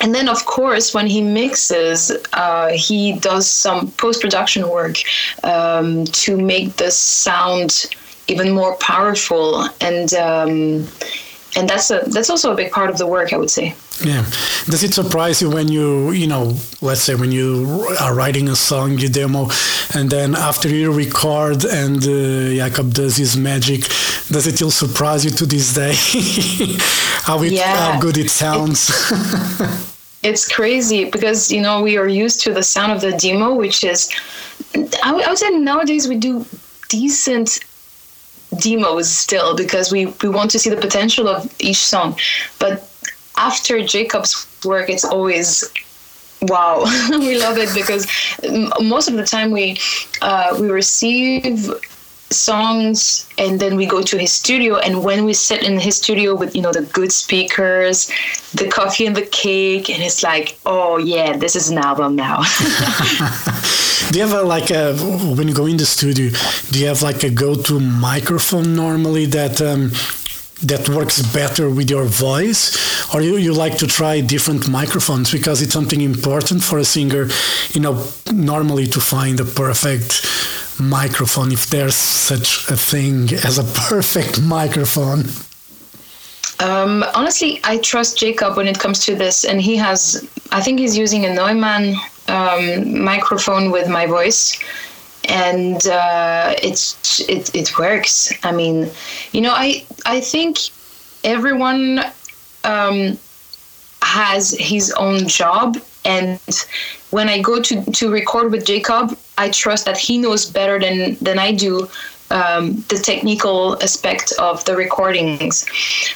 and 0.00 0.14
then, 0.14 0.28
of 0.28 0.44
course, 0.44 0.92
when 0.92 1.06
he 1.06 1.22
mixes, 1.22 2.12
uh, 2.34 2.68
he 2.72 3.18
does 3.18 3.50
some 3.50 3.90
post 3.92 4.20
production 4.20 4.68
work 4.68 4.96
um, 5.42 6.04
to 6.06 6.36
make 6.36 6.76
the 6.76 6.90
sound 6.90 7.86
even 8.28 8.52
more 8.52 8.76
powerful 8.76 9.68
and. 9.80 10.12
Um, 10.14 10.88
and 11.56 11.66
that's 11.68 11.90
a 11.90 12.02
that's 12.08 12.28
also 12.28 12.52
a 12.52 12.54
big 12.54 12.70
part 12.70 12.90
of 12.90 12.98
the 12.98 13.06
work, 13.06 13.32
I 13.32 13.38
would 13.38 13.50
say. 13.50 13.74
Yeah. 14.04 14.24
Does 14.66 14.82
it 14.82 14.92
surprise 14.92 15.40
you 15.40 15.48
when 15.48 15.68
you, 15.68 16.10
you 16.10 16.26
know, 16.26 16.54
let's 16.82 17.00
say 17.00 17.14
when 17.14 17.32
you 17.32 17.94
are 17.98 18.14
writing 18.14 18.48
a 18.48 18.56
song, 18.56 18.98
you 18.98 19.08
demo, 19.08 19.48
and 19.94 20.10
then 20.10 20.34
after 20.34 20.68
you 20.68 20.92
record 20.92 21.64
and 21.64 21.96
uh, 21.98 22.54
Jacob 22.54 22.92
does 22.92 23.16
his 23.16 23.36
magic, 23.36 23.82
does 24.28 24.46
it 24.46 24.56
still 24.56 24.70
surprise 24.70 25.24
you 25.24 25.30
to 25.30 25.46
this 25.46 25.74
day 25.74 25.94
how, 27.22 27.42
it, 27.42 27.52
yeah. 27.52 27.92
how 27.92 28.00
good 28.00 28.18
it 28.18 28.30
sounds? 28.30 28.90
it's 30.22 30.46
crazy 30.46 31.08
because, 31.08 31.50
you 31.50 31.62
know, 31.62 31.82
we 31.82 31.96
are 31.96 32.08
used 32.08 32.42
to 32.42 32.52
the 32.52 32.62
sound 32.62 32.92
of 32.92 33.00
the 33.00 33.12
demo, 33.12 33.54
which 33.54 33.82
is, 33.82 34.10
I, 34.74 35.22
I 35.22 35.28
would 35.28 35.38
say 35.38 35.50
nowadays 35.50 36.06
we 36.06 36.16
do 36.16 36.44
decent 36.88 37.60
demos 38.60 39.10
still 39.10 39.56
because 39.56 39.92
we, 39.92 40.06
we 40.22 40.28
want 40.28 40.50
to 40.52 40.58
see 40.58 40.70
the 40.70 40.76
potential 40.76 41.28
of 41.28 41.52
each 41.60 41.78
song. 41.78 42.18
But 42.58 42.88
after 43.36 43.84
Jacob's 43.84 44.46
work, 44.64 44.88
it's 44.88 45.04
always 45.04 45.64
wow. 46.42 46.84
we 47.10 47.38
love 47.38 47.58
it 47.58 47.74
because 47.74 48.06
most 48.80 49.08
of 49.08 49.14
the 49.14 49.24
time 49.24 49.50
we 49.50 49.78
uh, 50.22 50.56
we 50.60 50.70
receive 50.70 51.70
songs 52.30 53.28
and 53.38 53.60
then 53.60 53.76
we 53.76 53.86
go 53.86 54.02
to 54.02 54.18
his 54.18 54.32
studio 54.32 54.78
and 54.78 55.04
when 55.04 55.24
we 55.24 55.32
sit 55.32 55.62
in 55.62 55.78
his 55.78 55.96
studio 55.96 56.34
with 56.34 56.56
you 56.56 56.60
know 56.60 56.72
the 56.72 56.82
good 56.92 57.12
speakers 57.12 58.10
the 58.52 58.66
coffee 58.66 59.06
and 59.06 59.14
the 59.14 59.26
cake 59.26 59.88
and 59.88 60.02
it's 60.02 60.24
like 60.24 60.58
oh 60.66 60.96
yeah 60.96 61.36
this 61.36 61.54
is 61.54 61.70
an 61.70 61.78
album 61.78 62.16
now 62.16 62.42
do 64.10 64.18
you 64.18 64.26
have 64.26 64.38
a, 64.38 64.42
like 64.42 64.70
a 64.70 64.94
when 65.36 65.48
you 65.48 65.54
go 65.54 65.66
in 65.66 65.76
the 65.76 65.86
studio 65.86 66.30
do 66.70 66.78
you 66.78 66.86
have 66.86 67.02
like 67.02 67.24
a 67.24 67.30
go-to 67.30 67.80
microphone 67.80 68.74
normally 68.76 69.26
that 69.26 69.60
um, 69.60 69.90
that 70.62 70.88
works 70.88 71.20
better 71.34 71.68
with 71.68 71.90
your 71.90 72.04
voice? 72.04 73.14
Or 73.14 73.20
you, 73.20 73.36
you 73.36 73.52
like 73.52 73.76
to 73.78 73.86
try 73.86 74.20
different 74.20 74.68
microphones 74.68 75.30
because 75.30 75.60
it's 75.60 75.72
something 75.72 76.00
important 76.00 76.62
for 76.62 76.78
a 76.78 76.84
singer 76.84 77.28
you 77.70 77.80
know 77.80 78.06
normally 78.32 78.86
to 78.88 79.00
find 79.00 79.38
a 79.40 79.44
perfect 79.44 80.24
microphone 80.80 81.52
if 81.52 81.66
there's 81.66 81.94
such 81.94 82.68
a 82.70 82.76
thing 82.76 83.32
as 83.44 83.58
a 83.58 83.64
perfect 83.88 84.40
microphone? 84.42 85.24
Um, 86.58 87.04
honestly 87.14 87.60
i 87.64 87.76
trust 87.76 88.16
jacob 88.16 88.56
when 88.56 88.66
it 88.66 88.78
comes 88.78 89.04
to 89.04 89.14
this 89.14 89.44
and 89.44 89.60
he 89.60 89.76
has 89.76 90.26
i 90.52 90.62
think 90.62 90.78
he's 90.78 90.96
using 90.96 91.26
a 91.26 91.34
neumann 91.34 91.94
um, 92.28 93.02
microphone 93.02 93.70
with 93.70 93.88
my 93.88 94.06
voice 94.06 94.58
and 95.28 95.86
uh, 95.86 96.54
it's 96.62 97.20
it, 97.28 97.52
it 97.54 97.78
works. 97.78 98.32
I 98.44 98.52
mean, 98.52 98.88
you 99.32 99.40
know, 99.40 99.52
I 99.52 99.84
I 100.04 100.20
think 100.20 100.58
everyone 101.24 102.00
um, 102.64 103.18
has 104.02 104.52
his 104.58 104.92
own 104.92 105.26
job, 105.26 105.78
and 106.04 106.38
when 107.10 107.28
I 107.28 107.40
go 107.40 107.60
to 107.60 107.82
to 107.92 108.12
record 108.12 108.52
with 108.52 108.64
jacob 108.64 109.16
I 109.38 109.50
trust 109.50 109.84
that 109.84 109.98
he 109.98 110.18
knows 110.18 110.46
better 110.46 110.78
than 110.78 111.16
than 111.20 111.38
I 111.38 111.52
do. 111.52 111.88
Um, 112.28 112.84
the 112.88 112.98
technical 112.98 113.80
aspect 113.80 114.32
of 114.40 114.64
the 114.64 114.74
recordings. 114.74 115.64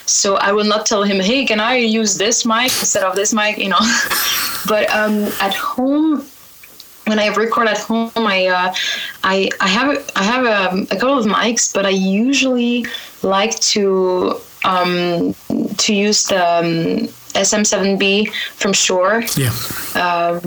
So 0.06 0.36
I 0.36 0.50
will 0.50 0.64
not 0.64 0.84
tell 0.84 1.04
him, 1.04 1.20
hey, 1.20 1.46
can 1.46 1.60
I 1.60 1.76
use 1.76 2.18
this 2.18 2.44
mic 2.44 2.72
instead 2.82 3.04
of 3.04 3.14
this 3.14 3.32
mic, 3.32 3.58
you 3.58 3.68
know. 3.68 3.78
but 4.66 4.90
um, 4.90 5.26
at 5.40 5.54
home, 5.54 6.26
when 7.06 7.18
I 7.18 7.28
record 7.28 7.68
at 7.68 7.78
home, 7.78 8.10
I 8.16 8.46
uh, 8.46 8.74
I 9.24 9.50
I 9.60 9.68
have 9.68 10.10
I 10.16 10.22
have 10.22 10.44
a, 10.46 10.70
um, 10.70 10.86
a, 10.90 10.96
couple 10.96 11.18
of 11.18 11.26
mics, 11.26 11.72
but 11.72 11.84
I 11.86 11.90
usually 11.90 12.86
like 13.22 13.58
to 13.74 14.40
um, 14.64 15.34
to 15.80 15.94
use 15.94 16.24
the 16.24 16.40
um, 16.40 17.08
SM7B 17.34 18.32
from 18.32 18.72
Shure. 18.72 19.22
Yeah. 19.36 19.50
Um, 19.94 20.40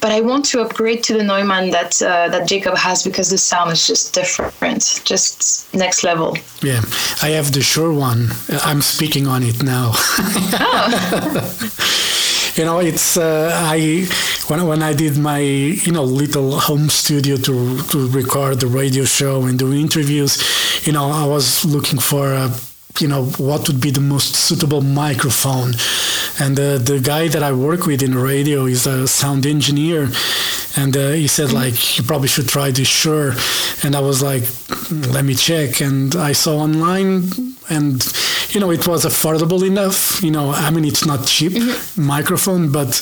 but 0.00 0.10
I 0.10 0.20
want 0.20 0.44
to 0.46 0.60
upgrade 0.60 1.02
to 1.04 1.14
the 1.14 1.22
Neumann 1.22 1.70
that 1.70 2.00
uh, 2.02 2.28
that 2.28 2.48
Jacob 2.48 2.76
has 2.76 3.02
because 3.02 3.30
the 3.30 3.38
sound 3.38 3.72
is 3.72 3.86
just 3.86 4.14
different, 4.14 5.02
just 5.04 5.72
next 5.74 6.02
level. 6.04 6.36
Yeah, 6.62 6.82
I 7.22 7.30
have 7.30 7.52
the 7.52 7.62
Shure 7.62 7.92
one. 7.92 8.30
I'm 8.62 8.82
speaking 8.82 9.26
on 9.26 9.42
it 9.42 9.62
now. 9.62 9.92
oh. 10.60 11.80
you 12.56 12.64
know 12.64 12.78
it's 12.78 13.16
uh, 13.16 13.50
i 13.64 14.06
when, 14.46 14.64
when 14.68 14.80
i 14.80 14.92
did 14.92 15.18
my 15.18 15.40
you 15.40 15.90
know 15.90 16.04
little 16.04 16.60
home 16.60 16.88
studio 16.88 17.36
to 17.36 17.78
to 17.88 18.06
record 18.10 18.60
the 18.60 18.66
radio 18.68 19.04
show 19.04 19.42
and 19.46 19.58
do 19.58 19.72
interviews 19.72 20.38
you 20.86 20.92
know 20.92 21.10
i 21.10 21.26
was 21.26 21.64
looking 21.64 21.98
for 21.98 22.32
a 22.32 22.48
you 23.00 23.08
know 23.08 23.24
what 23.38 23.66
would 23.66 23.80
be 23.80 23.90
the 23.90 24.00
most 24.00 24.34
suitable 24.34 24.80
microphone. 24.80 25.74
And 26.38 26.58
uh, 26.58 26.78
the 26.78 27.00
guy 27.02 27.28
that 27.28 27.42
i 27.42 27.52
work 27.52 27.86
with 27.86 28.02
in 28.02 28.14
radio 28.16 28.66
is 28.66 28.86
a 28.86 29.08
sound 29.08 29.46
engineer. 29.46 30.08
And 30.76 30.96
uh, 30.96 31.10
he 31.10 31.28
said 31.28 31.52
like 31.52 31.98
you 31.98 32.04
probably 32.04 32.28
should 32.28 32.48
try 32.48 32.70
this 32.70 32.88
Shure 32.88 33.34
and 33.82 33.94
i 33.94 34.00
was 34.00 34.22
like 34.22 34.44
let 35.12 35.24
me 35.24 35.34
check. 35.34 35.80
And 35.80 36.14
i 36.16 36.32
saw 36.32 36.58
online 36.58 37.30
and 37.68 38.04
you 38.50 38.60
know 38.60 38.70
it 38.70 38.86
was 38.86 39.04
affordable 39.04 39.66
enough. 39.66 40.22
You 40.22 40.30
know 40.30 40.50
i 40.50 40.70
mean 40.70 40.84
it's 40.84 41.06
not 41.06 41.26
cheap 41.26 41.52
mm-hmm. 41.52 42.06
microphone 42.06 42.70
but 42.70 43.00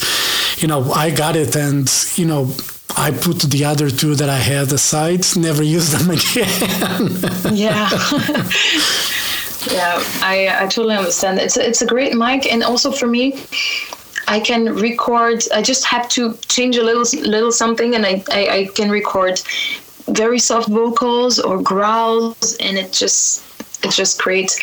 you 0.58 0.68
know 0.68 0.90
i 0.92 1.10
got 1.10 1.36
it. 1.36 1.54
And 1.56 1.90
you 2.16 2.26
know 2.26 2.50
I 2.94 3.10
put 3.10 3.40
the 3.40 3.64
other 3.64 3.88
two 3.88 4.14
that 4.16 4.28
I 4.28 4.36
had 4.36 4.70
aside, 4.70 5.24
never 5.34 5.62
used 5.62 5.92
them 5.92 6.10
again. 6.18 7.56
yeah. 7.56 7.88
yeah, 9.70 10.02
I, 10.22 10.48
I 10.60 10.66
totally 10.66 10.96
understand. 10.96 11.38
It's 11.38 11.56
a, 11.56 11.66
it's 11.66 11.82
a 11.82 11.86
great 11.86 12.14
mic, 12.14 12.50
and 12.50 12.62
also 12.62 12.90
for 12.90 13.06
me, 13.06 13.40
I 14.28 14.40
can 14.40 14.74
record. 14.74 15.44
I 15.54 15.62
just 15.62 15.84
have 15.84 16.08
to 16.10 16.34
change 16.48 16.76
a 16.76 16.82
little 16.82 17.04
little 17.28 17.52
something, 17.52 17.94
and 17.94 18.06
I, 18.06 18.22
I, 18.30 18.48
I 18.48 18.66
can 18.74 18.90
record 18.90 19.40
very 20.06 20.38
soft 20.38 20.68
vocals 20.68 21.38
or 21.38 21.62
growls, 21.62 22.56
and 22.60 22.76
it 22.76 22.92
just 22.92 23.44
it's 23.84 23.96
just 23.96 24.20
great 24.20 24.58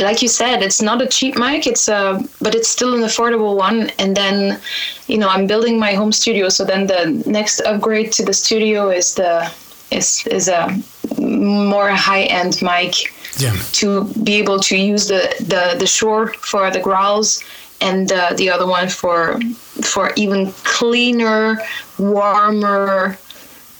like 0.00 0.22
you 0.22 0.28
said, 0.28 0.62
it's 0.62 0.82
not 0.82 1.00
a 1.00 1.06
cheap 1.06 1.38
mic. 1.38 1.66
It's 1.66 1.88
a, 1.88 2.22
but 2.40 2.54
it's 2.54 2.68
still 2.68 2.94
an 2.94 3.00
affordable 3.00 3.56
one. 3.56 3.90
And 3.98 4.16
then, 4.16 4.60
you 5.06 5.18
know, 5.18 5.28
I'm 5.28 5.46
building 5.46 5.78
my 5.78 5.94
home 5.94 6.12
studio. 6.12 6.48
So 6.48 6.64
then 6.64 6.86
the 6.86 7.22
next 7.26 7.60
upgrade 7.60 8.12
to 8.12 8.24
the 8.24 8.34
studio 8.34 8.90
is 8.90 9.14
the 9.14 9.50
is 9.90 10.26
is 10.26 10.48
a 10.48 10.76
more 11.18 11.90
high 11.90 12.24
end 12.24 12.60
mic 12.60 13.12
yeah. 13.38 13.56
to 13.72 14.04
be 14.22 14.34
able 14.34 14.60
to 14.60 14.76
use 14.76 15.08
the 15.08 15.34
the 15.40 15.76
the 15.78 15.86
Shure 15.86 16.28
for 16.28 16.70
the 16.70 16.80
growls 16.80 17.42
and 17.80 18.10
uh, 18.10 18.32
the 18.34 18.48
other 18.48 18.66
one 18.66 18.88
for 18.88 19.38
for 19.82 20.12
even 20.16 20.52
cleaner, 20.64 21.58
warmer 21.98 23.18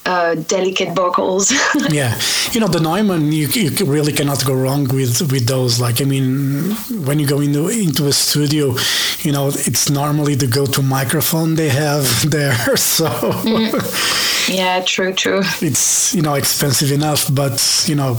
uh, 0.07 0.37
delicate 0.37 0.95
vocals. 0.95 1.53
yeah, 1.91 2.19
you 2.53 2.61
know 2.61 2.69
the 2.69 2.81
Neumann, 2.81 3.33
you, 3.33 3.49
you 3.49 3.71
really 3.85 4.13
cannot 4.13 4.45
go 4.45 4.55
wrong 4.55 4.85
with 4.85 5.21
with 5.33 5.47
those. 5.47 5.81
Like 5.81 6.01
I 6.01 6.05
mean, 6.05 6.73
when 7.05 7.19
you 7.19 7.27
go 7.27 7.41
into 7.41 7.69
into 7.69 8.07
a 8.07 8.13
studio, 8.13 8.77
you 9.21 9.33
know 9.33 9.49
it's 9.49 9.91
normally 9.91 10.35
the 10.37 10.47
go-to 10.47 10.83
microphone 10.83 11.57
they 11.57 11.69
have 11.69 12.05
there. 12.31 12.77
So 12.77 13.07
mm. 13.09 14.49
yeah, 14.49 14.81
true, 14.85 15.13
true. 15.13 15.43
It's 15.61 16.15
you 16.15 16.23
know 16.23 16.35
expensive 16.35 16.93
enough, 16.93 17.29
but 17.35 17.85
you 17.89 17.97
know 17.97 18.17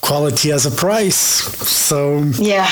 quality 0.00 0.50
has 0.50 0.66
a 0.66 0.70
price. 0.70 1.18
So 1.68 2.18
yeah, 2.38 2.68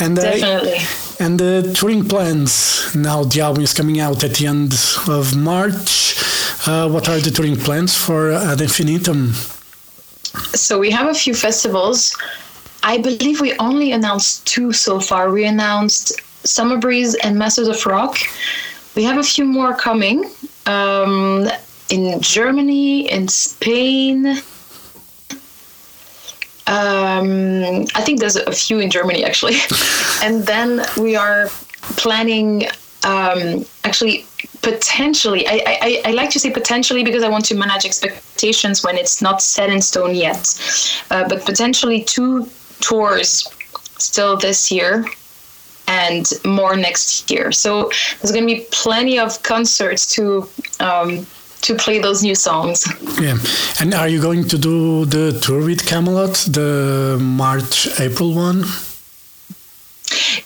and 0.00 0.18
uh, 0.18 0.22
definitely 0.22 0.78
And 1.20 1.38
the 1.38 1.72
touring 1.76 2.08
plans. 2.08 2.94
Now 2.94 3.24
the 3.24 3.40
album 3.42 3.62
is 3.62 3.72
coming 3.72 4.00
out 4.00 4.24
at 4.24 4.34
the 4.34 4.46
end 4.46 4.74
of 5.08 5.36
March. 5.36 6.21
Uh, 6.64 6.88
what 6.88 7.08
are 7.08 7.18
the 7.18 7.30
touring 7.30 7.56
plans 7.56 7.96
for 7.96 8.30
Ad 8.30 8.60
Infinitum? 8.60 9.32
So 10.54 10.78
we 10.78 10.92
have 10.92 11.08
a 11.08 11.14
few 11.14 11.34
festivals. 11.34 12.16
I 12.84 12.98
believe 12.98 13.40
we 13.40 13.52
only 13.58 13.90
announced 13.90 14.46
two 14.46 14.72
so 14.72 15.00
far. 15.00 15.32
We 15.32 15.44
announced 15.44 16.20
Summer 16.46 16.78
Breeze 16.78 17.16
and 17.16 17.36
Masters 17.36 17.66
of 17.66 17.84
Rock. 17.84 18.16
We 18.94 19.02
have 19.02 19.18
a 19.18 19.24
few 19.24 19.44
more 19.44 19.74
coming 19.74 20.30
um, 20.66 21.48
in 21.90 22.20
Germany, 22.20 23.10
in 23.10 23.26
Spain. 23.26 24.26
Um, 26.68 27.86
I 27.96 28.02
think 28.02 28.20
there's 28.20 28.36
a 28.36 28.52
few 28.52 28.78
in 28.78 28.88
Germany 28.88 29.24
actually. 29.24 29.56
and 30.22 30.46
then 30.46 30.86
we 30.96 31.16
are 31.16 31.48
planning 31.96 32.66
um, 33.04 33.64
actually 33.82 34.26
potentially 34.62 35.46
I, 35.46 35.60
I, 35.66 36.02
I 36.06 36.10
like 36.12 36.30
to 36.30 36.38
say 36.38 36.50
potentially 36.50 37.02
because 37.02 37.24
i 37.24 37.28
want 37.28 37.44
to 37.46 37.56
manage 37.56 37.84
expectations 37.84 38.82
when 38.84 38.96
it's 38.96 39.22
not 39.22 39.42
set 39.42 39.70
in 39.70 39.80
stone 39.80 40.14
yet. 40.14 40.42
Uh, 41.10 41.28
but 41.28 41.44
potentially 41.44 42.02
two 42.02 42.48
tours 42.80 43.48
still 43.98 44.36
this 44.36 44.70
year 44.70 45.04
and 45.86 46.24
more 46.44 46.76
next 46.76 47.30
year. 47.30 47.52
So 47.52 47.90
there's 48.18 48.32
going 48.32 48.46
to 48.48 48.54
be 48.54 48.66
plenty 48.70 49.18
of 49.18 49.42
concerts 49.42 50.06
to 50.14 50.48
um, 50.80 51.26
to 51.66 51.76
play 51.76 52.00
those 52.00 52.24
new 52.24 52.34
songs. 52.34 52.76
Yeah. 53.20 53.38
And 53.80 53.94
are 53.94 54.08
you 54.08 54.20
going 54.20 54.48
to 54.48 54.58
do 54.58 55.04
the 55.04 55.38
tour 55.40 55.62
with 55.64 55.82
kamelot 55.90 56.34
the 56.52 57.18
march 57.20 57.88
april 58.00 58.34
one 58.34 58.64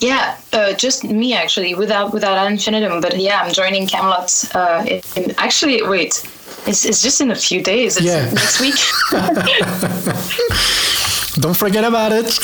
yeah, 0.00 0.36
uh, 0.52 0.72
just 0.74 1.04
me 1.04 1.34
actually, 1.34 1.74
without 1.74 2.12
without 2.12 2.50
Infinitum. 2.50 3.00
But 3.00 3.18
yeah, 3.18 3.42
I'm 3.42 3.52
joining 3.52 3.86
Kamelot. 3.86 4.54
Uh, 4.54 5.00
in, 5.20 5.34
actually, 5.38 5.82
wait, 5.82 6.22
it's, 6.66 6.84
it's 6.84 7.02
just 7.02 7.20
in 7.20 7.30
a 7.30 7.34
few 7.34 7.62
days. 7.62 7.96
It's 7.96 8.06
yeah. 8.06 8.30
next 8.32 8.60
week. 8.60 8.74
Don't 11.40 11.56
forget 11.56 11.84
about 11.84 12.12
it. 12.12 12.38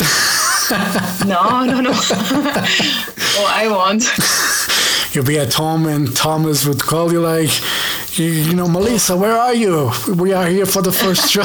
no, 1.27 1.65
no, 1.65 1.81
no. 1.81 1.91
well, 1.91 3.49
I 3.49 3.67
won't. 3.69 4.05
You'll 5.15 5.27
be 5.27 5.39
at 5.39 5.55
home, 5.55 5.87
and 5.87 6.15
Thomas 6.15 6.67
would 6.67 6.81
call 6.81 7.13
you 7.13 7.21
like, 7.21 7.51
you, 8.19 8.27
you 8.27 8.55
know, 8.55 8.69
Melissa, 8.69 9.17
where 9.17 9.37
are 9.37 9.55
you? 9.55 9.91
We 10.17 10.33
are 10.33 10.47
here 10.47 10.67
for 10.67 10.83
the 10.83 10.93
first 10.93 11.31
show. 11.31 11.43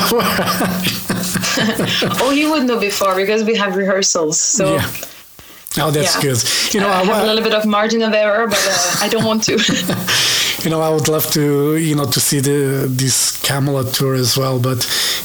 oh, 2.22 2.32
he 2.34 2.46
would 2.46 2.66
know 2.66 2.80
before 2.80 3.16
because 3.16 3.44
we 3.44 3.56
have 3.56 3.76
rehearsals. 3.76 4.40
So. 4.40 4.76
Yeah. 4.76 4.92
Oh, 5.80 5.92
that's 5.92 6.16
Yeah. 6.16 6.22
good. 6.22 6.40
You 6.74 6.80
know, 6.82 6.90
I 6.90 7.02
I, 7.02 7.06
have 7.06 7.24
a 7.24 7.28
little 7.28 7.44
bit 7.44 7.54
of 7.54 7.66
margin 7.66 8.02
of 8.02 8.14
error, 8.14 8.48
but 8.48 8.58
uh, 8.58 8.96
I 9.06 9.08
don't 9.10 9.24
want 9.26 9.44
to. 9.44 9.54
you 10.64 10.70
know, 10.70 10.82
I 10.82 10.90
would 10.90 11.08
love 11.08 11.30
to, 11.32 11.76
you 11.78 11.96
know, 11.96 12.06
to 12.06 12.20
see 12.20 12.40
the 12.40 12.88
this 12.90 13.38
Kamelot 13.48 13.94
tour 13.94 14.16
as 14.16 14.38
well. 14.38 14.60
But 14.60 14.80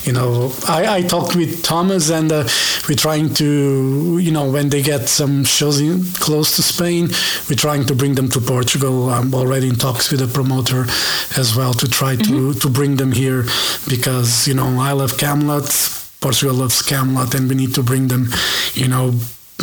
you 0.04 0.12
know, 0.12 0.52
I, 0.68 0.96
I 0.96 1.02
talked 1.02 1.34
with 1.36 1.62
Thomas, 1.62 2.10
and 2.10 2.30
uh, 2.32 2.48
we're 2.88 2.96
trying 2.96 3.32
to, 3.34 4.18
you 4.18 4.30
know, 4.32 4.50
when 4.50 4.68
they 4.68 4.82
get 4.82 5.08
some 5.08 5.44
shows 5.44 5.80
in, 5.80 6.04
close 6.14 6.56
to 6.56 6.62
Spain, 6.62 7.08
we're 7.48 7.56
trying 7.56 7.86
to 7.86 7.94
bring 7.94 8.14
them 8.14 8.28
to 8.30 8.40
Portugal. 8.40 9.10
I'm 9.10 9.32
already 9.34 9.68
in 9.68 9.76
talks 9.76 10.10
with 10.10 10.20
the 10.20 10.26
promoter 10.28 10.84
as 11.38 11.54
well 11.56 11.72
to 11.74 11.88
try 11.88 12.16
to 12.16 12.52
to 12.54 12.68
bring 12.68 12.96
them 12.96 13.12
here 13.12 13.44
because 13.88 14.46
you 14.48 14.54
know 14.54 14.68
I 14.80 14.92
love 14.92 15.12
Kamelot. 15.16 15.70
Portugal 16.20 16.54
loves 16.56 16.82
Kamelot, 16.82 17.34
and 17.34 17.48
we 17.48 17.54
need 17.56 17.74
to 17.74 17.82
bring 17.82 18.06
them, 18.08 18.28
you 18.74 18.86
know, 18.86 19.10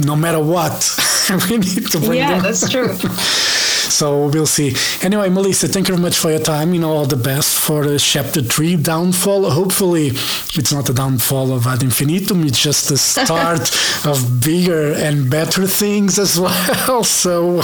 no 0.05 0.15
matter 0.15 0.39
what. 0.39 0.97
we 1.49 1.57
need 1.57 1.91
to 1.91 1.99
bring 1.99 2.19
yeah, 2.19 2.33
them. 2.33 2.43
that's 2.43 2.69
true. 2.69 2.87
So 3.99 4.27
we'll 4.29 4.45
see. 4.45 4.77
Anyway, 5.01 5.27
Melissa, 5.27 5.67
thank 5.67 5.89
you 5.89 5.95
very 5.95 6.01
much 6.01 6.17
for 6.17 6.31
your 6.31 6.39
time. 6.39 6.73
You 6.73 6.79
know, 6.79 6.91
all 6.91 7.05
the 7.05 7.17
best 7.17 7.59
for 7.59 7.83
uh, 7.83 7.97
chapter 7.97 8.41
three 8.41 8.77
downfall. 8.77 9.51
Hopefully, 9.51 10.11
it's 10.55 10.71
not 10.71 10.87
a 10.87 10.93
downfall 10.93 11.51
of 11.51 11.67
Ad 11.67 11.83
Infinitum. 11.83 12.45
It's 12.45 12.63
just 12.63 12.87
the 12.87 12.97
start 13.13 13.69
of 14.05 14.39
bigger 14.41 14.93
and 14.93 15.29
better 15.29 15.67
things 15.67 16.17
as 16.17 16.39
well. 16.39 17.03
So, 17.03 17.61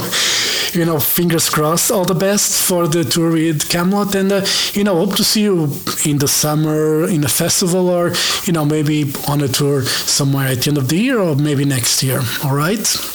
you 0.73 0.83
know, 0.83 0.99
fingers 0.99 1.49
crossed. 1.49 1.89
All 1.89 2.03
the 2.03 2.13
best 2.13 2.61
for 2.67 2.85
the 2.85 3.05
tour 3.05 3.31
with 3.31 3.69
Kamelot, 3.69 4.13
and 4.15 4.31
uh, 4.33 4.45
you 4.73 4.83
know, 4.83 4.95
hope 4.95 5.15
to 5.15 5.23
see 5.23 5.43
you 5.43 5.71
in 6.05 6.17
the 6.17 6.27
summer 6.27 7.07
in 7.07 7.23
a 7.23 7.29
festival, 7.29 7.87
or 7.89 8.11
you 8.43 8.51
know, 8.51 8.65
maybe 8.65 9.13
on 9.29 9.39
a 9.39 9.47
tour 9.47 9.83
somewhere 9.83 10.47
at 10.47 10.63
the 10.63 10.71
end 10.71 10.77
of 10.77 10.89
the 10.89 10.97
year, 10.97 11.17
or 11.17 11.37
maybe 11.37 11.63
next 11.63 12.03
year. 12.03 12.19
All 12.43 12.53
right. 12.53 13.14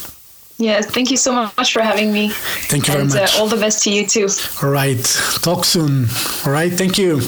Yeah, 0.60 0.82
thank 0.82 1.10
you 1.10 1.16
so 1.16 1.32
much 1.32 1.72
for 1.72 1.80
having 1.80 2.12
me. 2.12 2.28
Thank 2.68 2.86
you 2.86 2.92
very 2.92 3.06
much. 3.06 3.34
Uh, 3.34 3.40
all 3.40 3.48
the 3.48 3.56
best 3.56 3.82
to 3.84 3.90
you 3.90 4.06
too. 4.06 4.28
All 4.62 4.68
right. 4.68 5.02
Talk 5.40 5.64
soon. 5.64 6.06
All 6.44 6.52
right. 6.52 6.70
Thank 6.70 6.98
you. 6.98 7.22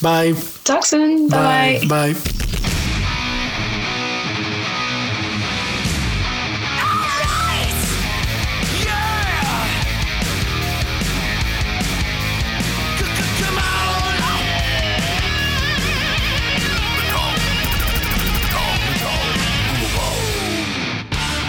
Bye. 0.00 0.32
Talk 0.64 0.86
soon. 0.86 1.28
Bye 1.28 1.80
bye. 1.86 2.12
Bye. 2.14 2.37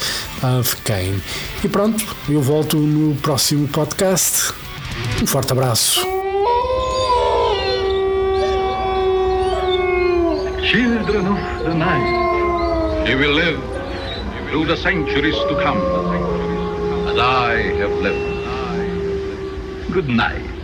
of 0.60 0.76
Cain. 0.78 1.22
E 1.64 1.68
pronto, 1.76 2.06
eu 2.30 2.42
volto 2.42 2.78
no 2.78 3.14
próximo 3.16 3.68
podcast. 3.68 4.54
Um 5.22 5.28
forte 5.28 5.52
abraço. 5.52 6.00
Children 10.64 11.28
of 11.28 11.64
the 11.66 11.74
night, 11.74 13.10
you 13.10 13.18
will 13.18 13.34
live 13.34 13.60
through 14.50 14.68
the 14.68 14.78
centuries 14.78 15.36
to 15.36 15.56
come, 15.62 15.82
as 17.10 17.18
I 17.18 17.74
have 17.82 17.94
lived. 18.02 18.24
Good 19.92 20.08
night. 20.08 20.55